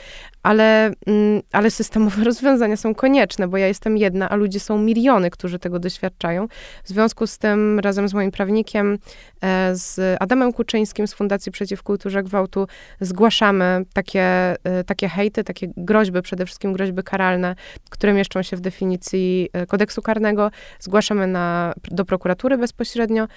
[0.42, 5.30] ale, mm, ale systemowe rozwiązania są konieczne, bo ja jestem jedna, a ludzie są miliony,
[5.30, 6.48] którzy tego doświadczają.
[6.84, 8.98] W związku z tym razem z moim prawnikiem,
[9.40, 12.66] e, z Adamem Kuczyńskim z Fundacji Przeciw Kulturze Gwałtu
[13.00, 14.22] zgłaszamy takie,
[14.64, 17.54] e, takie hejty, takie groźby, przede wszystkim groźby karalne,
[17.90, 20.50] które mieszczą się w definicji e, kodeksu karnego.
[20.80, 23.28] Zgłaszamy na, do prokuratury bezpośrednio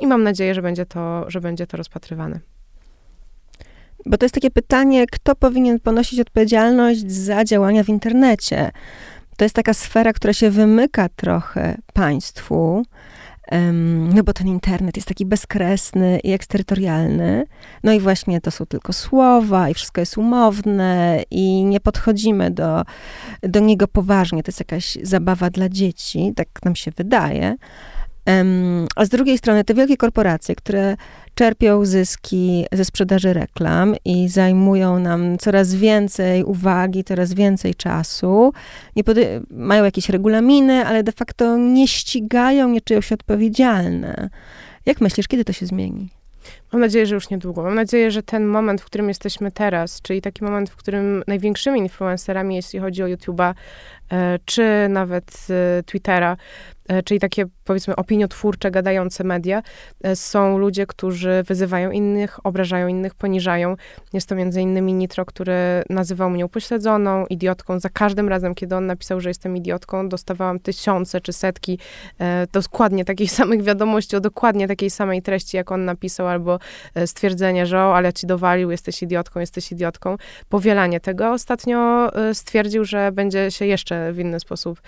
[0.00, 2.40] i mam nadzieję, że będzie to, że będzie to rozpatrywane.
[4.06, 8.70] Bo to jest takie pytanie, kto powinien ponosić odpowiedzialność za działania w internecie.
[9.36, 12.82] To jest taka sfera, która się wymyka trochę państwu,
[14.14, 17.44] no bo ten internet jest taki bezkresny i eksterytorialny.
[17.84, 22.84] No i właśnie to są tylko słowa i wszystko jest umowne i nie podchodzimy do,
[23.42, 24.42] do niego poważnie.
[24.42, 27.56] To jest jakaś zabawa dla dzieci, tak nam się wydaje.
[28.96, 30.96] A z drugiej strony te wielkie korporacje, które
[31.36, 38.52] czerpią zyski ze sprzedaży reklam i zajmują nam coraz więcej uwagi, coraz więcej czasu,
[38.96, 39.02] nie
[39.50, 44.30] mają jakieś regulaminy, ale de facto nie ścigają, nie czują się odpowiedzialne.
[44.86, 46.08] Jak myślisz, kiedy to się zmieni?
[46.72, 47.62] Mam nadzieję, że już niedługo.
[47.62, 51.80] Mam nadzieję, że ten moment, w którym jesteśmy teraz, czyli taki moment, w którym największymi
[51.80, 53.54] influencerami, jeśli chodzi o YouTube'a,
[54.12, 56.36] e, czy nawet e, Twittera,
[56.88, 59.62] e, czyli takie powiedzmy opiniotwórcze, gadające media,
[60.14, 63.76] są ludzie, którzy wyzywają innych, obrażają innych, poniżają.
[64.12, 65.54] Jest to między innymi Nitro, który
[65.90, 67.80] nazywał mnie upośledzoną, idiotką.
[67.80, 71.78] Za każdym razem, kiedy on napisał, że jestem idiotką, dostawałam tysiące czy setki
[72.52, 76.55] dokładnie takich samych wiadomości o dokładnie takiej samej treści, jak on napisał, albo
[76.94, 80.16] E, stwierdzenie, że o, ale ci dowalił, jesteś idiotką, jesteś idiotką.
[80.48, 81.32] Powielanie tego.
[81.32, 84.80] Ostatnio e, stwierdził, że będzie się jeszcze w inny sposób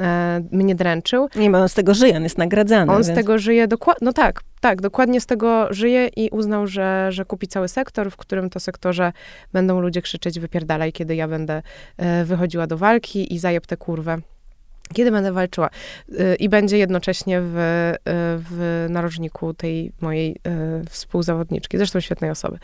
[0.00, 1.28] e, mnie dręczył.
[1.36, 2.92] Nie, bo on z tego żyje, on jest nagradzany.
[2.92, 3.06] On więc...
[3.06, 7.24] z tego żyje dokładnie, no tak, tak, dokładnie z tego żyje i uznał, że, że
[7.24, 9.12] kupi cały sektor, w którym to sektorze
[9.52, 11.62] będą ludzie krzyczeć wypierdalaj, kiedy ja będę
[12.24, 14.18] wychodziła do walki i zajeb tę kurwę
[14.94, 15.70] kiedy będę walczyła.
[16.10, 17.98] Y, I będzie jednocześnie w, y,
[18.38, 22.58] w narożniku tej mojej y, współzawodniczki, zresztą świetnej osoby.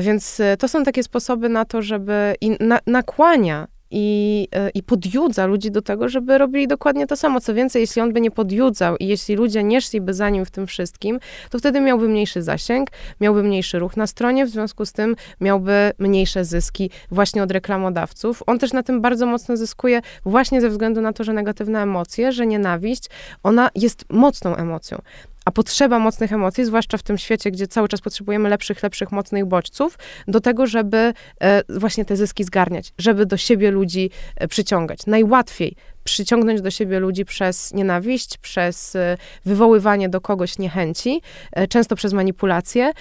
[0.00, 5.46] Więc to są takie sposoby na to, żeby i na, nakłania i, e, i podjudza
[5.46, 7.40] ludzi do tego, żeby robili dokładnie to samo.
[7.40, 10.50] Co więcej, jeśli on by nie podjudzał i jeśli ludzie nie szliby za nim w
[10.50, 14.92] tym wszystkim, to wtedy miałby mniejszy zasięg, miałby mniejszy ruch na stronie, w związku z
[14.92, 18.42] tym miałby mniejsze zyski właśnie od reklamodawców.
[18.46, 22.32] On też na tym bardzo mocno zyskuje właśnie ze względu na to, że negatywne emocje,
[22.32, 23.10] że nienawiść,
[23.42, 24.98] ona jest mocną emocją.
[25.44, 29.46] A potrzeba mocnych emocji, zwłaszcza w tym świecie, gdzie cały czas potrzebujemy lepszych, lepszych, mocnych
[29.46, 29.98] bodźców,
[30.28, 35.06] do tego, żeby e, właśnie te zyski zgarniać, żeby do siebie ludzi e, przyciągać.
[35.06, 41.20] Najłatwiej przyciągnąć do siebie ludzi przez nienawiść, przez e, wywoływanie do kogoś niechęci,
[41.68, 42.92] często przez manipulację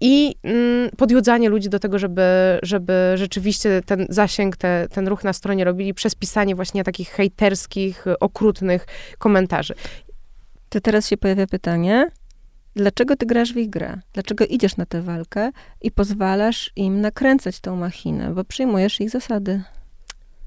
[0.00, 2.22] i mm, podjudzanie ludzi do tego, żeby,
[2.62, 8.04] żeby rzeczywiście ten zasięg, te, ten ruch na stronie robili przez pisanie właśnie takich hejterskich,
[8.20, 8.86] okrutnych
[9.18, 9.74] komentarzy.
[10.76, 12.10] To teraz się pojawia pytanie,
[12.74, 14.00] dlaczego ty grasz w ich grę?
[14.12, 15.50] Dlaczego idziesz na tę walkę
[15.82, 19.62] i pozwalasz im nakręcać tą machinę, bo przyjmujesz ich zasady?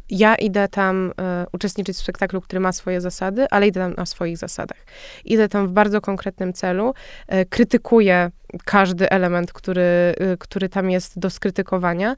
[0.09, 4.05] Ja idę tam e, uczestniczyć w spektaklu, który ma swoje zasady, ale idę tam na
[4.05, 4.85] swoich zasadach.
[5.25, 6.93] Idę tam w bardzo konkretnym celu,
[7.27, 8.31] e, krytykuję
[8.65, 12.15] każdy element, który, e, który tam jest do skrytykowania.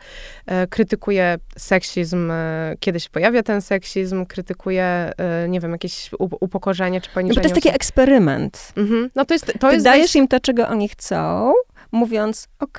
[0.69, 2.32] Krytykuję seksizm,
[2.80, 5.12] kiedy się pojawia ten seksizm, krytykuję,
[5.49, 7.30] nie wiem, jakieś upokorzenie czy poniżenie.
[7.30, 8.73] No bo to jest taki eksperyment.
[8.77, 9.10] Mhm.
[9.15, 11.54] No to jest, to Ty jest dajesz im to, czego oni chcą,
[11.91, 12.77] mówiąc: OK,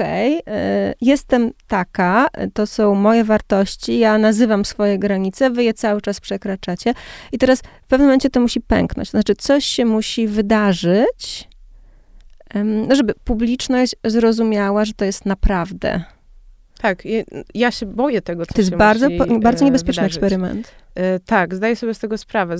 [1.00, 6.94] jestem taka, to są moje wartości, ja nazywam swoje granice, wy je cały czas przekraczacie.
[7.32, 9.10] I teraz w pewnym momencie to musi pęknąć.
[9.10, 11.48] Znaczy, coś się musi wydarzyć,
[12.90, 16.04] żeby publiczność zrozumiała, że to jest naprawdę.
[16.82, 17.02] Tak,
[17.54, 19.08] ja się boję tego, co To jest bardzo,
[19.40, 20.16] bardzo niebezpieczny wydarzyć.
[20.22, 20.72] eksperyment.
[20.94, 22.56] E, tak, zdaję sobie z tego sprawę.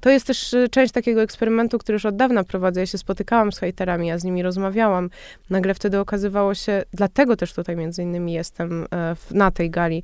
[0.00, 2.80] to jest też e, część takiego eksperymentu, który już od dawna prowadzę.
[2.80, 5.10] Ja się spotykałam z hejterami, ja z nimi rozmawiałam.
[5.50, 10.02] Nagle wtedy okazywało się, dlatego też tutaj między innymi jestem e, na tej gali,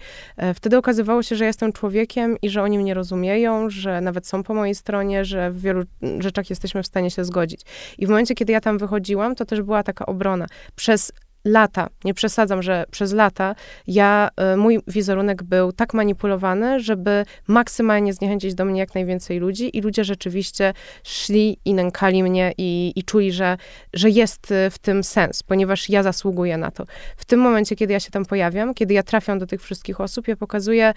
[0.54, 4.54] wtedy okazywało się, że jestem człowiekiem i że oni mnie rozumieją, że nawet są po
[4.54, 5.82] mojej stronie, że w wielu
[6.18, 7.60] rzeczach jesteśmy w stanie się zgodzić.
[7.98, 10.46] I w momencie, kiedy ja tam wychodziłam, to też była taka obrona.
[10.76, 11.12] Przez
[11.44, 13.54] lata, nie przesadzam, że przez lata
[13.86, 19.76] ja, e, mój wizerunek był tak manipulowany, żeby maksymalnie zniechęcić do mnie jak najwięcej ludzi
[19.76, 20.72] i ludzie rzeczywiście
[21.04, 23.56] szli i nękali mnie i, i czuli, że,
[23.94, 26.84] że jest e, w tym sens, ponieważ ja zasługuję na to.
[27.16, 30.28] W tym momencie, kiedy ja się tam pojawiam, kiedy ja trafiam do tych wszystkich osób,
[30.28, 30.92] ja pokazuję,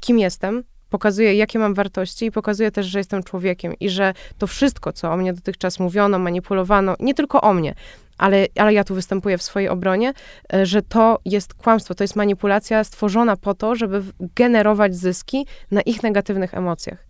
[0.00, 0.64] kim jestem,
[0.96, 5.12] pokazuje, jakie mam wartości i pokazuje też, że jestem człowiekiem i że to wszystko, co
[5.12, 7.74] o mnie dotychczas mówiono, manipulowano, nie tylko o mnie,
[8.18, 10.12] ale, ale ja tu występuję w swojej obronie,
[10.52, 14.02] e, że to jest kłamstwo, to jest manipulacja stworzona po to, żeby
[14.36, 17.06] generować zyski na ich negatywnych emocjach.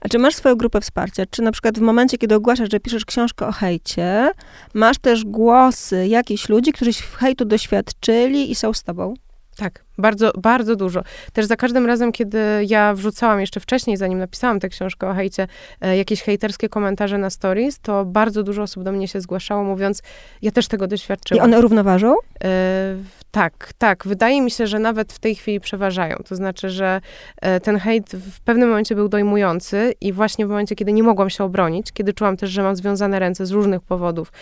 [0.00, 1.26] A czy masz swoją grupę wsparcia?
[1.30, 4.30] Czy na przykład w momencie, kiedy ogłaszasz, że piszesz książkę o hejcie,
[4.74, 9.14] masz też głosy jakichś ludzi, którzy hejtu doświadczyli i są z tobą?
[9.56, 11.02] Tak, bardzo, bardzo dużo.
[11.32, 15.46] Też za każdym razem, kiedy ja wrzucałam jeszcze wcześniej, zanim napisałam tę książkę o hejcie,
[15.80, 20.02] e, jakieś hejterskie komentarze na stories, to bardzo dużo osób do mnie się zgłaszało, mówiąc,
[20.42, 21.40] ja też tego doświadczyłam.
[21.40, 22.14] I one równoważą?
[22.44, 22.96] E,
[23.30, 24.06] tak, tak.
[24.06, 26.16] Wydaje mi się, że nawet w tej chwili przeważają.
[26.28, 27.00] To znaczy, że
[27.40, 31.30] e, ten hejt w pewnym momencie był dojmujący i właśnie w momencie, kiedy nie mogłam
[31.30, 34.32] się obronić, kiedy czułam też, że mam związane ręce z różnych powodów,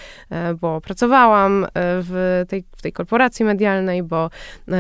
[0.61, 4.31] bo pracowałam w tej, w tej korporacji medialnej, bo,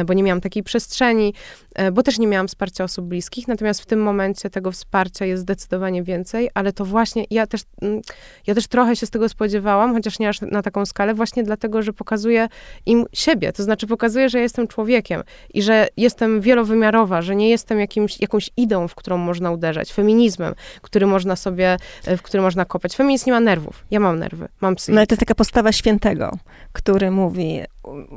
[0.06, 1.34] bo nie miałam takiej takiej przestrzeni,
[1.74, 5.42] e, bo też nie miałam wsparcia osób bliskich, natomiast w tym momencie tego wsparcia jest
[5.42, 8.00] zdecydowanie więcej, ale to właśnie ja też, mm,
[8.46, 11.82] ja też trochę się z tego spodziewałam, chociaż nie aż na taką skalę, właśnie dlatego,
[11.82, 12.48] że pokazuję
[12.86, 15.22] im siebie, to znaczy pokazuję, że jestem człowiekiem
[15.54, 20.54] i że jestem wielowymiarowa, że nie jestem jakimś, jakąś ideą, w którą można uderzać, feminizmem,
[20.82, 22.96] który można sobie, e, w który można kopać.
[22.96, 23.84] Feminizm nie ma nerwów.
[23.90, 24.94] Ja mam nerwy, mam psychikę.
[24.94, 26.38] No ale to jest taka postawa świętego,
[26.72, 27.60] który mówi,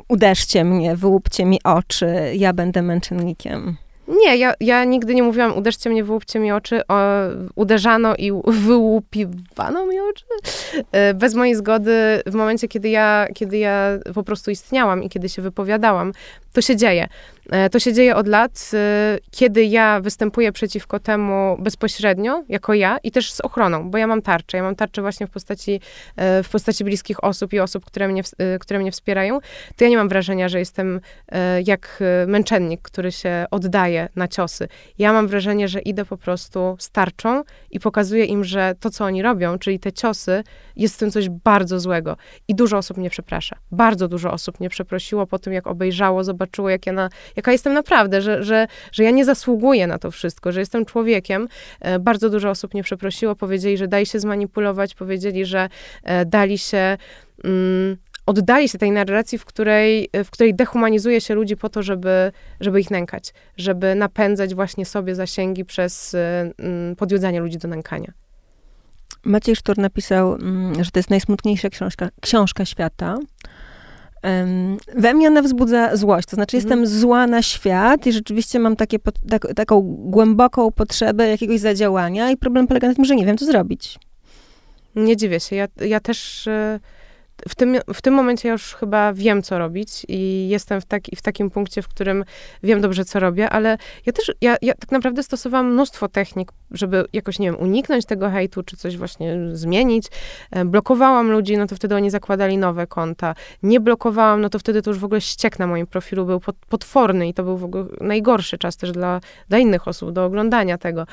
[0.08, 3.78] uderzcie mnie, wyłupcie mi oczy, ja będę męczennikiem.
[4.08, 6.88] Nie, ja, ja nigdy nie mówiłam, uderzcie mnie, wyłupcie mi oczy.
[6.88, 6.96] O,
[7.56, 10.26] uderzano i wyłupiwano mi oczy.
[10.92, 15.30] E, bez mojej zgody, w momencie, kiedy ja, kiedy ja po prostu istniałam i kiedy
[15.30, 16.14] się wypowiadałam,
[16.54, 17.08] to się dzieje.
[17.50, 22.98] E, to się dzieje od lat, e, kiedy ja występuję przeciwko temu bezpośrednio, jako ja
[23.04, 24.58] i też z ochroną, bo ja mam tarczę.
[24.58, 25.82] Ja mam tarczę właśnie w postaci,
[26.44, 28.22] w postaci bliskich osób i osób, które mnie,
[28.60, 29.40] które mnie wspierają.
[29.76, 31.00] To ja nie mam wrażenia, że jestem
[31.66, 34.68] jak męczennik, który się oddaje na ciosy.
[34.98, 39.22] Ja mam wrażenie, że idę po prostu starczą i pokazuję im, że to, co oni
[39.22, 40.44] robią, czyli te ciosy,
[40.76, 42.18] jest w tym coś bardzo złego.
[42.48, 43.56] I dużo osób mnie przeprasza.
[43.72, 47.74] Bardzo dużo osób mnie przeprosiło po tym, jak obejrzało, zobaczyło, jak ja na, jaka jestem
[47.74, 51.48] naprawdę, że, że, że ja nie zasługuję na to wszystko, że jestem człowiekiem.
[51.80, 55.70] E, bardzo dużo osób mnie przeprosiło, powiedzieli, że dali się zmanipulować, powiedzieli, że
[56.04, 56.98] e, dali się...
[57.44, 62.32] Mm, oddaje się tej narracji, w której, w której dehumanizuje się ludzi po to, żeby,
[62.60, 66.16] żeby ich nękać, żeby napędzać właśnie sobie zasięgi przez
[66.58, 68.14] mm, podjudzanie ludzi do nękania.
[69.26, 73.18] Maciej Sztur napisał, mm, że to jest najsmutniejsza książka, książka świata.
[74.96, 77.00] We mnie ona wzbudza złość, to znaczy jestem mhm.
[77.00, 82.68] zła na świat i rzeczywiście mam takie, tak, taką głęboką potrzebę jakiegoś zadziałania i problem
[82.68, 84.00] polega na tym, że nie wiem, co zrobić.
[84.96, 85.56] Nie dziwię się.
[85.56, 86.80] Ja, ja też e,
[87.50, 91.22] w tym, w tym momencie już chyba wiem, co robić i jestem w, taki, w
[91.22, 92.26] takim punkcie, w którym
[92.64, 97.06] wiem dobrze, co robię, ale ja też, ja, ja tak naprawdę stosowałam mnóstwo technik, żeby
[97.14, 100.08] jakoś, nie wiem, uniknąć tego hejtu, czy coś właśnie zmienić.
[100.52, 103.36] E, blokowałam ludzi, no to wtedy oni zakładali nowe konta.
[103.64, 107.28] Nie blokowałam, no to wtedy to już w ogóle ściek na moim profilu był potworny
[107.28, 111.06] i to był w ogóle najgorszy czas też dla, dla innych osób, do oglądania tego.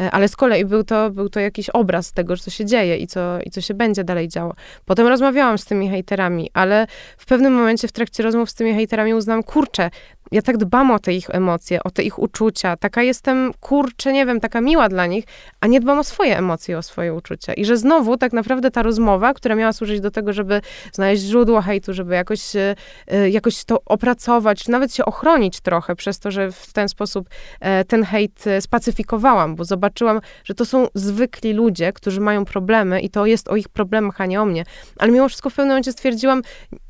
[0.00, 3.06] E, ale z kolei był to, był to jakiś obraz tego, co się dzieje i
[3.06, 4.54] co, i co się będzie dalej działo.
[4.84, 6.86] Potem rozmawiałam z tym tymi hejterami, ale
[7.18, 9.90] w pewnym momencie w trakcie rozmów z tymi hejterami uznam, kurczę,
[10.32, 14.26] ja tak dbam o te ich emocje, o te ich uczucia, taka jestem, kurczę, nie
[14.26, 15.24] wiem, taka miła dla nich,
[15.60, 17.54] a nie dbam o swoje emocje, o swoje uczucia.
[17.54, 20.60] I że znowu tak naprawdę ta rozmowa, która miała służyć do tego, żeby
[20.92, 22.74] znaleźć źródło hejtu, żeby jakoś, e,
[23.06, 27.28] e, jakoś to opracować, nawet się ochronić trochę przez to, że w ten sposób
[27.60, 33.10] e, ten hejt spacyfikowałam, bo zobaczyłam, że to są zwykli ludzie, którzy mają problemy i
[33.10, 34.64] to jest o ich problemach, a nie o mnie.
[34.98, 36.42] Ale mimo wszystko w pewnym momencie stwierdziłam,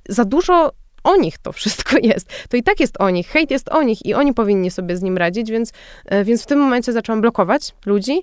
[0.09, 0.73] za dużo
[1.09, 2.29] o nich to wszystko jest.
[2.49, 5.03] To i tak jest o nich, hejt jest o nich i oni powinni sobie z
[5.03, 5.73] nim radzić, więc,
[6.07, 8.23] e, więc w tym momencie zaczęłam blokować ludzi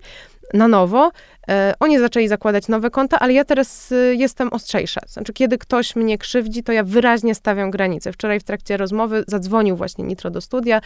[0.53, 1.11] na nowo.
[1.49, 5.01] E, oni zaczęli zakładać nowe konta, ale ja teraz e, jestem ostrzejsza.
[5.07, 8.13] Znaczy, kiedy ktoś mnie krzywdzi, to ja wyraźnie stawiam granice.
[8.13, 10.81] Wczoraj w trakcie rozmowy zadzwonił właśnie Nitro do studia.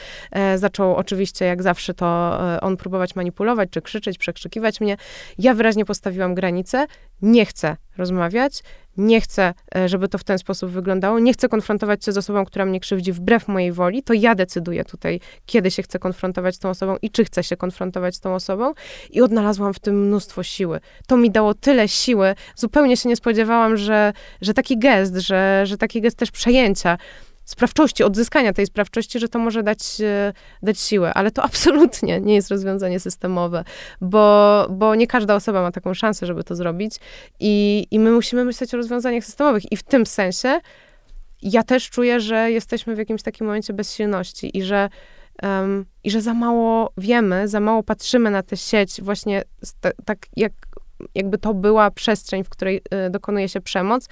[0.55, 4.97] Zaczął oczywiście, jak zawsze, to on próbować manipulować, czy krzyczeć, przekrzykiwać mnie.
[5.37, 6.85] Ja wyraźnie postawiłam granice.
[7.21, 8.63] Nie chcę rozmawiać,
[8.99, 12.45] nie chcę, e, żeby to w ten sposób wyglądało, nie chcę konfrontować się z osobą,
[12.45, 16.59] która mnie krzywdzi wbrew mojej woli, to ja decyduję tutaj, kiedy się chcę konfrontować z
[16.59, 18.73] tą osobą i czy chcę się konfrontować z tą osobą.
[19.09, 20.79] I odnalazłam w tym mnóstwo siły.
[21.07, 22.35] To mi dało tyle siły.
[22.55, 26.97] Zupełnie się nie spodziewałam, że, że taki gest, że, że taki gest też przejęcia,
[27.49, 30.33] sprawczości, odzyskania tej sprawczości, że to może dać, e,
[30.63, 33.63] dać siłę, ale to absolutnie nie jest rozwiązanie systemowe,
[34.01, 36.95] bo, bo nie każda osoba ma taką szansę, żeby to zrobić.
[37.39, 39.71] I, i my musimy myśleć o rozwiązaniach systemowych.
[39.71, 40.59] I w tym sensie
[41.41, 44.89] ja też czuję, że jesteśmy w jakimś takim momencie bezsilności i że
[45.43, 49.43] um, i że za mało wiemy, za mało patrzymy na tę sieć właśnie
[50.05, 50.51] tak jak
[51.15, 54.07] jakby to była przestrzeń, w której y, dokonuje się przemoc,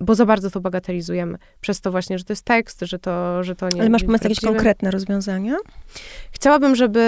[0.00, 1.38] bo za bardzo to bagatelizujemy.
[1.60, 4.24] Przez to właśnie, że to jest tekst, że to, że to nie Ale masz pomysł
[4.24, 5.56] jakieś konkretne rozwiązania?
[6.32, 7.00] Chciałabym, żeby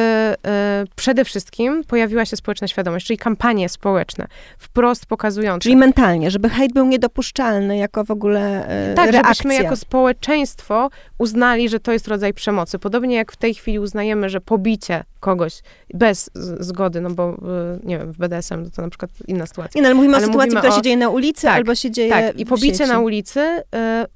[0.82, 4.26] y, przede wszystkim pojawiła się społeczna świadomość, czyli kampanie społeczne,
[4.58, 5.62] wprost pokazujące.
[5.62, 9.34] Czyli mentalnie, żeby hejt był niedopuszczalny jako w ogóle y, Tak, reakcja.
[9.34, 12.78] żebyśmy jako społeczeństwo uznali, że to jest rodzaj przemocy.
[12.78, 15.62] Podobnie jak w tej chwili uznajemy, że pobicie kogoś
[15.94, 19.78] bez zgody, no bo y, nie wiem, w BDSM to na przykład inna sytuacja.
[19.78, 20.76] Nie, no, ale mówimy ale o sytuacji, która o...
[20.76, 23.62] się dzieje na ulicy tak, albo się dzieje Tak, i pobicie na ulicy y,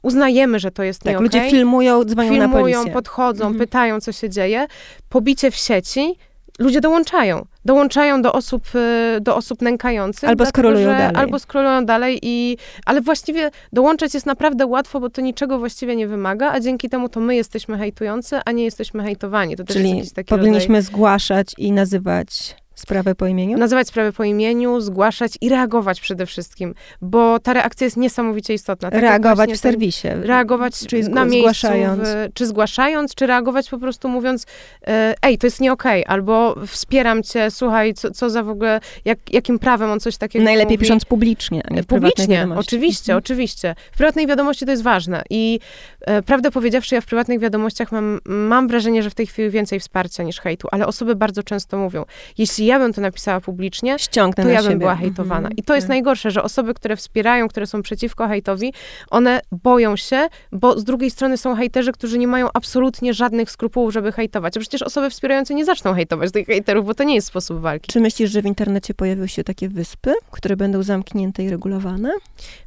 [0.02, 1.50] uznajemy, że to jest tak, nie ludzie okay.
[1.50, 2.92] filmują, dzwonią filmują, na policję.
[2.92, 3.58] podchodzą, mhm.
[3.58, 4.66] pytają, co się dzieje.
[5.08, 6.18] Pobicie w sieci
[6.58, 7.46] ludzie dołączają.
[7.64, 10.28] dołączają do osób, y, do osób nękających.
[10.28, 11.16] Albo dlatego, skrolują dalej.
[11.16, 16.06] Albo skrolują dalej i, ale właściwie dołączać jest naprawdę łatwo, bo to niczego właściwie nie
[16.08, 19.56] wymaga, a dzięki temu to my jesteśmy hejtujący, a nie jesteśmy hejtowani.
[19.56, 20.82] To Czyli powinniśmy rodzaj...
[20.82, 23.58] zgłaszać i nazywać Sprawę po imieniu?
[23.58, 28.90] Nazywać sprawę po imieniu, zgłaszać i reagować przede wszystkim, bo ta reakcja jest niesamowicie istotna.
[28.90, 30.08] Tak reagować w serwisie.
[30.22, 32.08] reagować Czyli na miejscu, zgłaszając.
[32.08, 34.46] W, czy zgłaszając, czy reagować po prostu mówiąc,
[34.86, 38.48] e, ej, to jest nie okej, okay, albo wspieram cię, słuchaj, co, co za w
[38.48, 40.84] ogóle, jak, jakim prawem on coś takiego Najlepiej mówi.
[40.84, 43.18] pisząc publicznie, a nie w Publicznie, oczywiście, mhm.
[43.18, 43.74] oczywiście.
[43.92, 45.60] W prywatnej wiadomości to jest ważne i
[46.00, 49.80] e, prawdę powiedziawszy, ja w prywatnych wiadomościach mam, mam wrażenie, że w tej chwili więcej
[49.80, 52.04] wsparcia niż hejtu, ale osoby bardzo często mówią,
[52.38, 54.76] jeśli jeśli ja bym to napisała publicznie, Ściągnę to ja bym siebie.
[54.76, 55.48] była hejtowana.
[55.48, 55.56] Mhm.
[55.56, 55.88] I to jest tak.
[55.88, 58.72] najgorsze, że osoby, które wspierają, które są przeciwko hejtowi,
[59.10, 63.92] one boją się, bo z drugiej strony są hejterzy, którzy nie mają absolutnie żadnych skrupułów,
[63.92, 64.56] żeby hejtować.
[64.56, 67.92] A przecież osoby wspierające nie zaczną hejtować tych hejterów, bo to nie jest sposób walki.
[67.92, 72.12] Czy myślisz, że w internecie pojawiły się takie wyspy, które będą zamknięte i regulowane?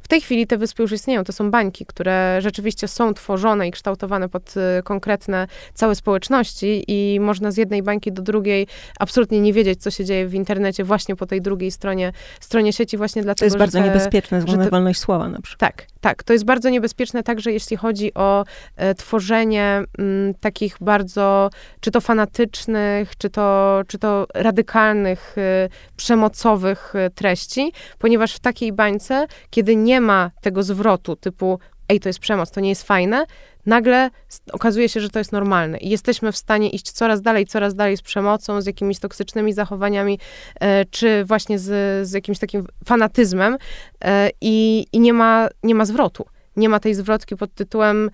[0.02, 1.24] W tej chwili te wyspy już istnieją.
[1.24, 7.20] To są bańki, które rzeczywiście są tworzone i kształtowane pod y, konkretne całe społeczności i
[7.20, 8.66] można z jednej bańki do drugiej
[8.98, 12.96] absolutnie nie wiedzieć, co się dzieje w internecie właśnie po tej drugiej stronie, stronie sieci
[12.96, 15.74] właśnie dlatego, To jest bardzo te, niebezpieczne, że te, wolność słowa na przykład.
[15.76, 16.22] Tak, tak.
[16.22, 18.44] To jest bardzo niebezpieczne także jeśli chodzi o
[18.76, 25.68] e, tworzenie m, mm, takich bardzo, czy to fanatycznych, czy to, czy to radykalnych, e,
[25.96, 31.58] przemocowych e, treści, ponieważ w takiej bańce, kiedy nie ma tego zwrotu typu
[31.88, 33.24] ej, to jest przemoc, to nie jest fajne,
[33.68, 34.10] nagle
[34.52, 37.96] okazuje się, że to jest normalne i jesteśmy w stanie iść coraz dalej, coraz dalej
[37.96, 40.18] z przemocą, z jakimiś toksycznymi zachowaniami,
[40.60, 43.56] e, czy właśnie z, z jakimś takim fanatyzmem
[44.04, 46.26] e, i, i nie, ma, nie ma zwrotu.
[46.56, 48.10] Nie ma tej zwrotki pod tytułem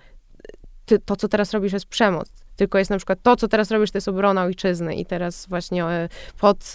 [0.85, 2.29] ty, to, co teraz robisz, jest przemoc.
[2.55, 5.85] Tylko jest na przykład to, co teraz robisz, to jest obrona ojczyzny i teraz właśnie
[5.85, 6.73] e, pod,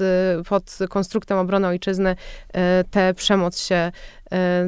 [0.49, 2.16] pod konstruktem obrony ojczyzny
[2.91, 3.93] tę przemoc się,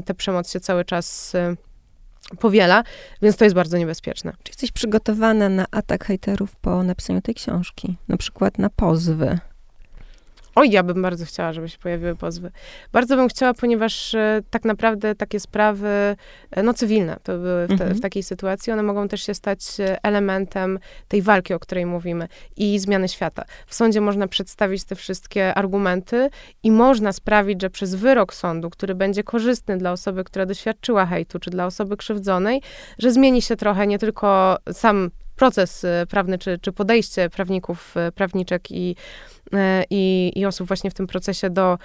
[0.04, 1.36] tę przemoc się cały czas
[2.40, 2.84] powiela,
[3.22, 4.32] więc to jest bardzo niebezpieczne.
[4.42, 7.96] Czy jesteś przygotowana na atak hejterów po napisaniu tej książki?
[8.08, 9.38] Na przykład na pozwy?
[10.54, 12.50] Oj, ja bym bardzo chciała, żeby się pojawiły pozwy.
[12.92, 16.16] Bardzo bym chciała, ponieważ e, tak naprawdę takie sprawy,
[16.50, 17.94] e, no cywilne, to były w, te, mhm.
[17.94, 20.78] w, takiej sytuacji, one mogą też się stać e, elementem
[21.08, 23.44] tej walki, o której mówimy i zmiany świata.
[23.66, 26.30] W sądzie można przedstawić te wszystkie argumenty
[26.62, 31.38] i można sprawić, że przez wyrok sądu, który będzie korzystny dla osoby, która doświadczyła hejtu,
[31.38, 32.62] czy dla osoby krzywdzonej,
[32.98, 38.96] że zmieni się trochę nie tylko sam proces prawny, czy, czy podejście prawników, prawniczek i
[39.90, 41.78] i, i osób właśnie w tym procesie do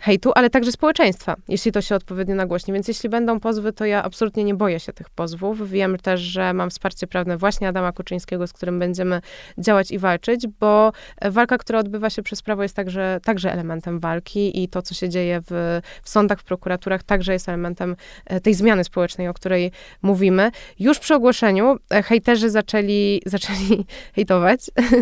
[0.00, 2.72] hejtu, ale także społeczeństwa, jeśli to się odpowiednio nagłośni.
[2.74, 5.70] Więc jeśli będą pozwy, to ja absolutnie nie boję się tych pozwów.
[5.70, 9.20] Wiem też, że mam wsparcie prawne właśnie Adama Kuczyńskiego, z którym będziemy
[9.58, 10.92] działać i walczyć, bo
[11.22, 15.08] walka, która odbywa się przez prawo jest także, także elementem walki i to, co się
[15.08, 17.96] dzieje w, w sądach, w prokuraturach, także jest elementem
[18.26, 19.72] e, tej zmiany społecznej, o której
[20.02, 20.50] mówimy.
[20.78, 23.84] Już przy ogłoszeniu e, hejterzy zaczęli, zaczęli
[24.16, 24.60] hejtować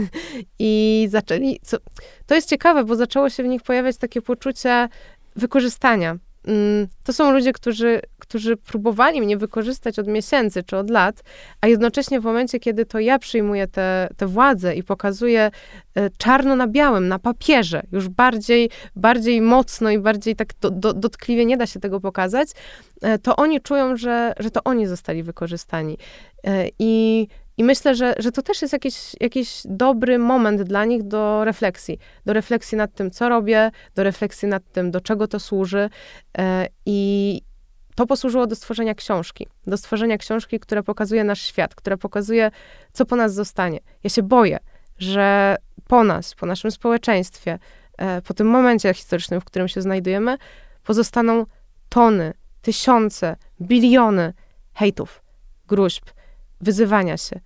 [0.59, 1.61] i zaczęli...
[1.62, 1.76] Co,
[2.27, 4.89] to jest ciekawe, bo zaczęło się w nich pojawiać takie poczucie
[5.37, 6.16] wykorzystania.
[6.47, 11.22] Mm, to są ludzie, którzy, którzy próbowali mnie wykorzystać od miesięcy czy od lat,
[11.61, 13.66] a jednocześnie w momencie, kiedy to ja przyjmuję
[14.16, 15.51] tę władzę i pokazuję
[15.95, 20.93] e, czarno na białym, na papierze, już bardziej, bardziej mocno i bardziej tak do, do,
[20.93, 22.49] dotkliwie nie da się tego pokazać,
[23.03, 25.99] e, to oni czują, że, że to oni zostali wykorzystani.
[26.45, 31.02] E, I i myślę, że, że to też jest jakiś, jakiś dobry moment dla nich
[31.02, 31.98] do refleksji.
[32.26, 35.90] Do refleksji nad tym, co robię, do refleksji nad tym, do czego to służy.
[36.38, 37.40] E, I
[37.94, 39.46] to posłużyło do stworzenia książki.
[39.66, 42.50] Do stworzenia książki, która pokazuje nasz świat, która pokazuje,
[42.92, 43.80] co po nas zostanie.
[44.04, 44.59] Ja się boję,
[44.98, 45.57] że
[45.88, 47.59] po nas, po naszym społeczeństwie,
[47.98, 50.36] e, po tym momencie historycznym, w którym się znajdujemy,
[50.84, 51.46] pozostaną
[51.88, 52.32] tony,
[52.62, 54.32] tysiące, biliony
[54.74, 55.22] hejtów,
[55.66, 56.04] gruźb,
[56.61, 57.40] wyzywania się.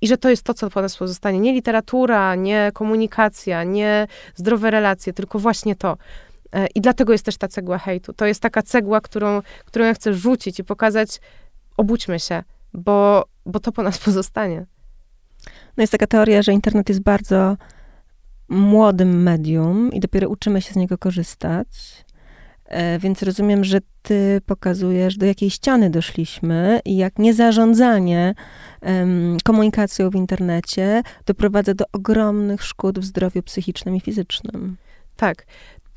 [0.00, 1.40] I że to jest to, co po nas pozostanie.
[1.40, 5.96] Nie literatura, nie komunikacja, nie zdrowe relacje, tylko właśnie to.
[6.52, 8.12] E, I dlatego jest też ta cegła hejtu.
[8.12, 11.20] To jest taka cegła, którą, którą ja chcę rzucić i pokazać,
[11.76, 12.42] obudźmy się,
[12.74, 14.66] bo, bo to po nas pozostanie.
[15.76, 17.56] No jest taka teoria, że internet jest bardzo
[18.48, 22.04] młodym medium i dopiero uczymy się z niego korzystać.
[22.72, 28.34] E, więc rozumiem, że ty pokazujesz, do jakiej ściany doszliśmy i jak niezarządzanie
[29.44, 34.76] komunikacją w internecie doprowadza do ogromnych szkód w zdrowiu psychicznym i fizycznym.
[35.16, 35.46] Tak.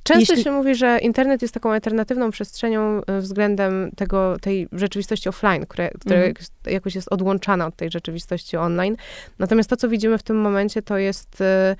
[0.03, 0.43] Często Jeśli...
[0.43, 5.89] się mówi, że internet jest taką alternatywną przestrzenią e, względem tego, tej rzeczywistości offline, która,
[5.89, 6.33] która mm.
[6.65, 8.95] jakoś jest odłączana od tej rzeczywistości online.
[9.39, 11.75] Natomiast to, co widzimy w tym momencie, to jest e,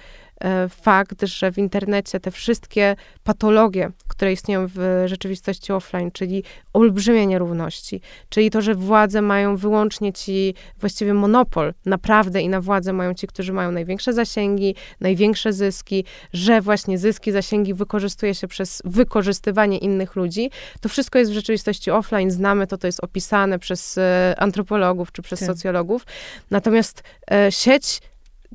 [0.70, 8.02] fakt, że w internecie te wszystkie patologie, które istnieją w rzeczywistości offline, czyli olbrzymie nierówności,
[8.30, 13.28] czyli to, że władze mają wyłącznie ci, właściwie monopol naprawdę i na władzę mają ci,
[13.28, 20.16] którzy mają największe zasięgi, największe zyski, że właśnie zyski, zasięgi wykorzystuje się przez wykorzystywanie innych
[20.16, 25.12] ludzi, to wszystko jest w rzeczywistości offline, znamy to, to jest opisane przez e, antropologów
[25.12, 25.48] czy przez tak.
[25.48, 26.06] socjologów.
[26.52, 28.02] Natomiast e, sieć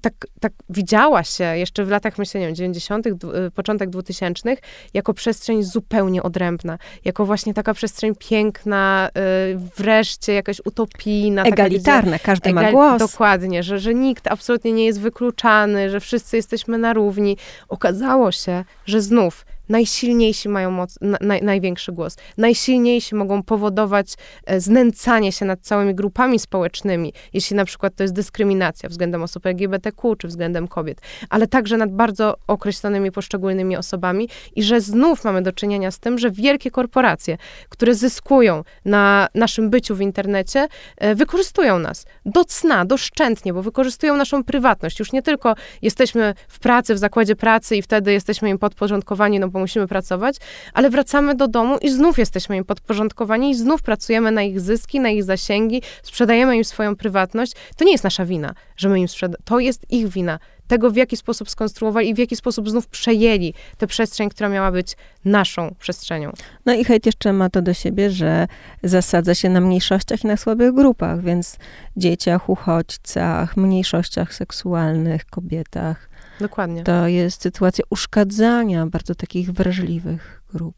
[0.03, 3.11] tak, tak widziała się jeszcze w latach, myślę, nie wiem, 90., y,
[3.55, 4.57] początek 2000
[4.95, 9.11] jako przestrzeń zupełnie odrębna, jako właśnie taka przestrzeń piękna,
[9.55, 11.43] y, wreszcie jakaś utopijna.
[11.43, 12.99] Egalitarna, taka, każdy egal, ma głos.
[12.99, 17.37] Dokładnie, że, że nikt absolutnie nie jest wykluczany, że wszyscy jesteśmy na równi.
[17.69, 22.17] Okazało się, że znów najsilniejsi mają moc, na, największy głos.
[22.39, 24.15] Najsilniejsi mogą powodować
[24.47, 29.47] e, znęcanie się nad całymi grupami społecznymi, jeśli na przykład to jest dyskryminacja względem osób
[29.47, 31.01] LGBTQ czy względem kobiet,
[31.31, 36.19] ale także nad bardzo określonymi poszczególnymi osobami i że znów mamy do czynienia z tym,
[36.19, 42.85] że wielkie korporacje, które zyskują na naszym byciu w internecie, e, wykorzystują nas do cna,
[42.85, 44.99] doszczętnie, bo wykorzystują naszą prywatność.
[44.99, 49.49] Już nie tylko jesteśmy w pracy, w zakładzie pracy i wtedy jesteśmy im podporządkowani, no
[49.49, 50.37] bo musimy pracować,
[50.75, 55.01] ale wracamy do domu i znów jesteśmy im podporządkowani i znów pracujemy na ich zyski,
[55.01, 57.53] na ich zasięgi, sprzedajemy im swoją prywatność.
[57.77, 59.45] To nie jest nasza wina, że my im sprzedajemy.
[59.45, 60.39] To jest ich wina.
[60.67, 64.73] Tego, w jaki sposób skonstruowali i w jaki sposób znów przejęli tę przestrzeń, która miała
[64.73, 66.33] być naszą przestrzenią.
[66.67, 68.47] No i hejt jeszcze ma to do siebie, że
[68.83, 71.57] zasadza się na mniejszościach i na słabych grupach, więc
[71.97, 76.10] dzieciach, uchodźcach, mniejszościach seksualnych, kobietach,
[76.41, 76.83] Dokładnie.
[76.83, 80.75] To jest sytuacja uszkadzania bardzo takich wrażliwych grup.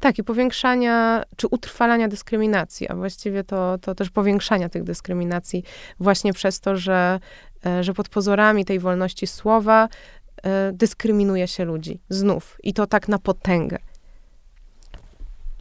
[0.00, 5.64] Tak, i powiększania czy utrwalania dyskryminacji, a właściwie to, to też powiększania tych dyskryminacji
[6.00, 7.20] właśnie przez to, że,
[7.66, 9.88] e, że pod pozorami tej wolności słowa
[10.42, 12.00] e, dyskryminuje się ludzi.
[12.08, 12.58] Znów.
[12.62, 13.78] I to tak na potęgę.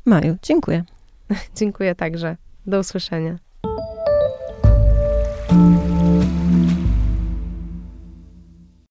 [0.06, 0.84] Maju, dziękuję.
[1.60, 2.38] dziękuję także.
[2.66, 3.51] Do usłyszenia.